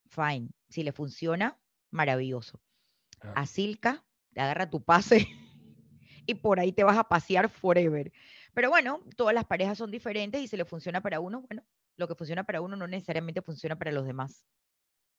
fine. 0.06 0.48
Si 0.70 0.84
le 0.84 0.94
funciona, 0.94 1.60
maravilloso. 1.90 2.62
Ah. 3.20 3.34
A 3.36 3.46
Silka, 3.46 4.06
te 4.32 4.40
agarra 4.40 4.70
tu 4.70 4.82
pase 4.82 5.28
y 6.26 6.36
por 6.36 6.60
ahí 6.60 6.72
te 6.72 6.84
vas 6.84 6.98
a 6.98 7.04
pasear 7.04 7.50
forever. 7.50 8.12
Pero 8.54 8.70
bueno, 8.70 9.02
todas 9.16 9.34
las 9.34 9.46
parejas 9.46 9.78
son 9.78 9.92
diferentes 9.92 10.42
y 10.42 10.48
si 10.48 10.58
le 10.58 10.66
funciona 10.66 11.02
para 11.02 11.20
uno, 11.20 11.42
bueno, 11.42 11.64
lo 11.98 12.08
que 12.08 12.16
funciona 12.16 12.44
para 12.44 12.62
uno 12.62 12.76
no 12.76 12.88
necesariamente 12.88 13.42
funciona 13.42 13.78
para 13.78 13.92
los 13.92 14.06
demás. 14.06 14.46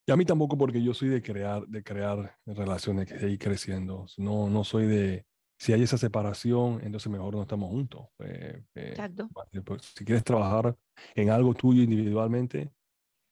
Y 0.06 0.12
a 0.12 0.16
mí 0.16 0.24
tampoco 0.24 0.58
porque 0.58 0.82
yo 0.82 0.94
soy 0.94 1.08
de 1.08 1.22
crear, 1.22 1.66
de 1.66 1.82
crear 1.82 2.36
relaciones 2.44 3.06
que 3.06 3.28
ir 3.28 3.38
creciendo. 3.38 4.06
No, 4.18 4.50
no 4.50 4.64
soy 4.64 4.86
de, 4.86 5.26
si 5.58 5.72
hay 5.72 5.82
esa 5.82 5.96
separación, 5.96 6.80
entonces 6.82 7.10
mejor 7.10 7.34
no 7.34 7.42
estamos 7.42 7.70
juntos. 7.70 8.08
Eh, 8.18 8.64
eh, 8.74 8.88
Exacto. 8.90 9.28
pues, 9.64 9.82
si 9.96 10.04
quieres 10.04 10.24
trabajar 10.24 10.76
en 11.14 11.30
algo 11.30 11.54
tuyo 11.54 11.82
individualmente, 11.82 12.72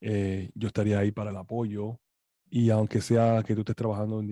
eh, 0.00 0.48
yo 0.54 0.68
estaría 0.68 1.00
ahí 1.00 1.10
para 1.10 1.30
el 1.30 1.36
apoyo. 1.36 1.98
Y 2.48 2.70
aunque 2.70 3.00
sea 3.00 3.42
que 3.44 3.54
tú 3.54 3.60
estés 3.62 3.76
trabajando 3.76 4.22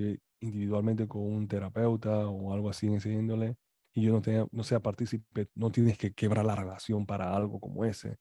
individualmente 0.40 1.09
con 1.09 1.22
un 1.22 1.48
terapeuta 1.48 2.29
o 2.29 2.53
algo 2.53 2.70
así 2.70 2.87
en 2.87 2.94
ese 2.94 3.12
índole, 3.12 3.57
y 3.92 4.03
yo 4.03 4.12
no, 4.12 4.22
tenga, 4.22 4.46
no 4.53 4.62
sea 4.64 4.81
partícipe, 4.81 5.48
no 5.55 5.70
tienes 5.72 5.98
que 5.98 6.12
quebrar 6.12 6.44
la 6.46 6.55
relación 6.57 7.07
para 7.07 7.35
algo 7.35 7.59
como 7.61 7.85
ese. 7.85 8.18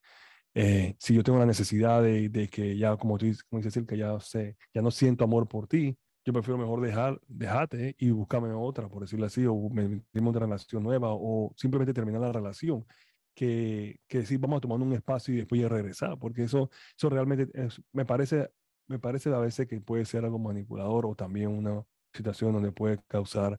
Eh, 0.54 0.96
si 1.00 1.14
yo 1.14 1.24
tengo 1.24 1.38
la 1.40 1.46
necesidad 1.46 2.02
de, 2.02 2.30
de 2.30 2.48
que 2.50 2.78
ya, 2.78 2.98
como 2.98 3.18
tú 3.18 3.26
dices, 3.26 3.44
dices, 3.52 3.86
que 3.88 3.98
ya, 3.98 4.20
sé, 4.20 4.58
ya 4.74 4.82
no 4.82 4.90
siento 4.92 5.24
amor 5.24 5.48
por 5.48 5.68
ti, 5.68 5.98
yo 6.26 6.34
prefiero 6.34 6.58
mejor 6.58 6.82
dejar, 6.82 7.20
dejarte 7.28 7.96
y 8.00 8.10
buscarme 8.12 8.52
otra, 8.54 8.90
por 8.90 9.02
decirlo 9.04 9.26
así, 9.28 9.46
o 9.46 9.56
me 9.70 9.88
meterme 9.88 10.30
otra 10.30 10.46
relación 10.46 10.84
nueva, 10.84 11.10
o 11.14 11.54
simplemente 11.56 11.94
terminar 11.94 12.22
la 12.22 12.32
relación, 12.34 12.86
que, 13.36 14.00
que 14.08 14.20
decir, 14.20 14.40
vamos 14.40 14.58
a 14.58 14.62
tomar 14.62 14.80
un 14.82 14.94
espacio 14.94 15.34
y 15.34 15.38
después 15.38 15.62
ya 15.62 15.70
regresar, 15.70 16.18
porque 16.20 16.44
eso, 16.44 16.70
eso 16.98 17.10
realmente 17.10 17.48
es- 17.54 17.82
me 17.94 18.06
parece, 18.06 18.50
me 18.88 19.00
parece 19.00 19.30
a 19.34 19.40
veces 19.40 19.68
que 19.68 19.80
puede 19.82 20.06
ser 20.06 20.26
algo 20.26 20.40
manipulador 20.40 21.06
o 21.06 21.16
también 21.16 21.50
una 21.50 21.84
situación 22.18 22.54
donde 22.54 22.72
puede 22.72 23.00
causar 23.08 23.58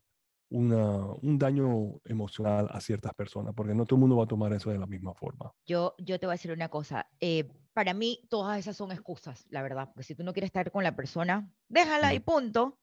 una, 0.51 1.05
un 1.21 1.37
daño 1.37 1.99
emocional 2.05 2.67
a 2.71 2.81
ciertas 2.81 3.13
personas, 3.13 3.53
porque 3.55 3.73
no 3.75 3.85
todo 3.85 3.95
el 3.97 4.01
mundo 4.01 4.17
va 4.17 4.23
a 4.23 4.27
tomar 4.27 4.51
eso 4.53 4.69
de 4.71 4.79
la 4.79 4.87
misma 4.87 5.13
forma. 5.13 5.51
Yo, 5.67 5.95
yo 5.99 6.19
te 6.19 6.25
voy 6.25 6.33
a 6.33 6.35
decir 6.37 6.51
una 6.51 6.69
cosa. 6.69 7.07
eh, 7.19 7.51
para 7.73 7.93
mí, 7.93 8.25
todas 8.29 8.59
esas 8.59 8.75
son 8.75 8.91
excusas, 8.91 9.45
la 9.49 9.61
verdad. 9.61 9.87
Porque 9.89 10.03
si 10.03 10.15
tú 10.15 10.23
no 10.23 10.33
quieres 10.33 10.49
estar 10.49 10.69
con 10.71 10.83
la 10.83 10.95
persona, 10.95 11.49
déjala 11.69 12.13
y 12.13 12.19
punto. 12.19 12.77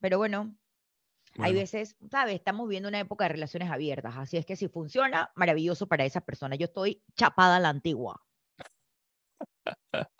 Pero 0.00 0.18
bueno, 0.18 0.54
hay 1.40 1.52
Bueno. 1.52 1.60
veces, 1.60 1.96
¿sabes? 2.10 2.34
Estamos 2.36 2.68
viviendo 2.68 2.88
una 2.88 3.00
época 3.00 3.24
de 3.24 3.30
relaciones 3.30 3.70
abiertas. 3.70 4.14
Así 4.16 4.36
es 4.36 4.46
que 4.46 4.56
si 4.56 4.68
funciona, 4.68 5.32
maravilloso 5.34 5.88
para 5.88 6.04
esa 6.04 6.20
persona. 6.20 6.56
Yo 6.56 6.66
estoy 6.66 7.02
chapada 7.16 7.56
a 7.56 7.60
la 7.60 7.70
antigua. 7.70 8.22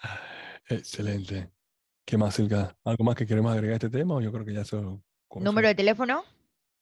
Excelente. 0.70 1.50
¿Qué 2.08 2.16
más, 2.16 2.36
Silka? 2.36 2.74
¿Algo 2.84 3.04
más 3.04 3.14
que 3.16 3.26
queremos 3.26 3.52
agregar 3.52 3.74
a 3.74 3.76
este 3.76 3.90
tema? 3.90 4.14
O 4.14 4.22
yo 4.22 4.32
creo 4.32 4.42
que 4.42 4.54
ya 4.54 4.62
eso- 4.62 5.02
Número 5.34 5.68
de 5.68 5.74
teléfono 5.74 6.24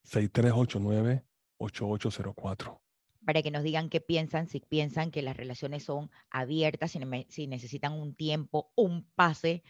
6389-8804. 0.05 2.81
para 3.25 3.43
que 3.43 3.51
nos 3.51 3.65
digan 3.65 3.89
qué 3.91 4.01
piensan, 4.01 4.47
si 4.49 4.61
piensan 4.61 5.11
que 5.11 5.23
las 5.23 5.37
relaciones 5.37 5.83
son 5.83 6.12
abiertas, 6.31 6.93
si, 6.93 7.01
ne- 7.01 7.27
si 7.29 7.49
necesitan 7.49 7.93
un 7.93 8.15
tiempo, 8.15 8.71
un 8.77 9.03
pase 9.17 9.65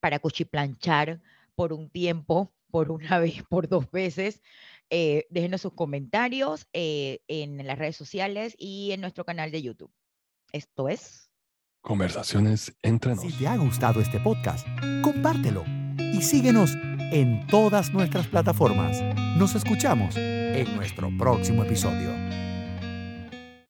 para 0.00 0.18
cuchiplanchar 0.18 1.22
por 1.54 1.72
un 1.72 1.88
tiempo, 1.88 2.52
por 2.68 2.90
una 2.90 3.20
vez, 3.20 3.44
por 3.48 3.68
dos 3.68 3.88
veces. 3.92 4.42
Eh, 4.90 5.28
déjenos 5.30 5.60
sus 5.60 5.74
comentarios 5.74 6.66
eh, 6.72 7.20
en 7.28 7.64
las 7.64 7.78
redes 7.78 7.94
sociales 7.94 8.56
y 8.58 8.90
en 8.90 9.02
nuestro 9.02 9.24
canal 9.24 9.52
de 9.52 9.62
YouTube. 9.62 9.92
Esto 10.50 10.88
es 10.88 11.29
Conversaciones 11.82 12.74
entre 12.82 13.14
nos. 13.14 13.22
Si 13.24 13.32
te 13.32 13.48
ha 13.48 13.56
gustado 13.56 14.00
este 14.00 14.20
podcast, 14.20 14.66
compártelo 15.02 15.64
y 15.98 16.20
síguenos 16.20 16.76
en 17.10 17.46
todas 17.46 17.92
nuestras 17.92 18.26
plataformas. 18.26 19.00
Nos 19.38 19.54
escuchamos 19.54 20.14
en 20.16 20.76
nuestro 20.76 21.10
próximo 21.18 21.64
episodio. 21.64 22.10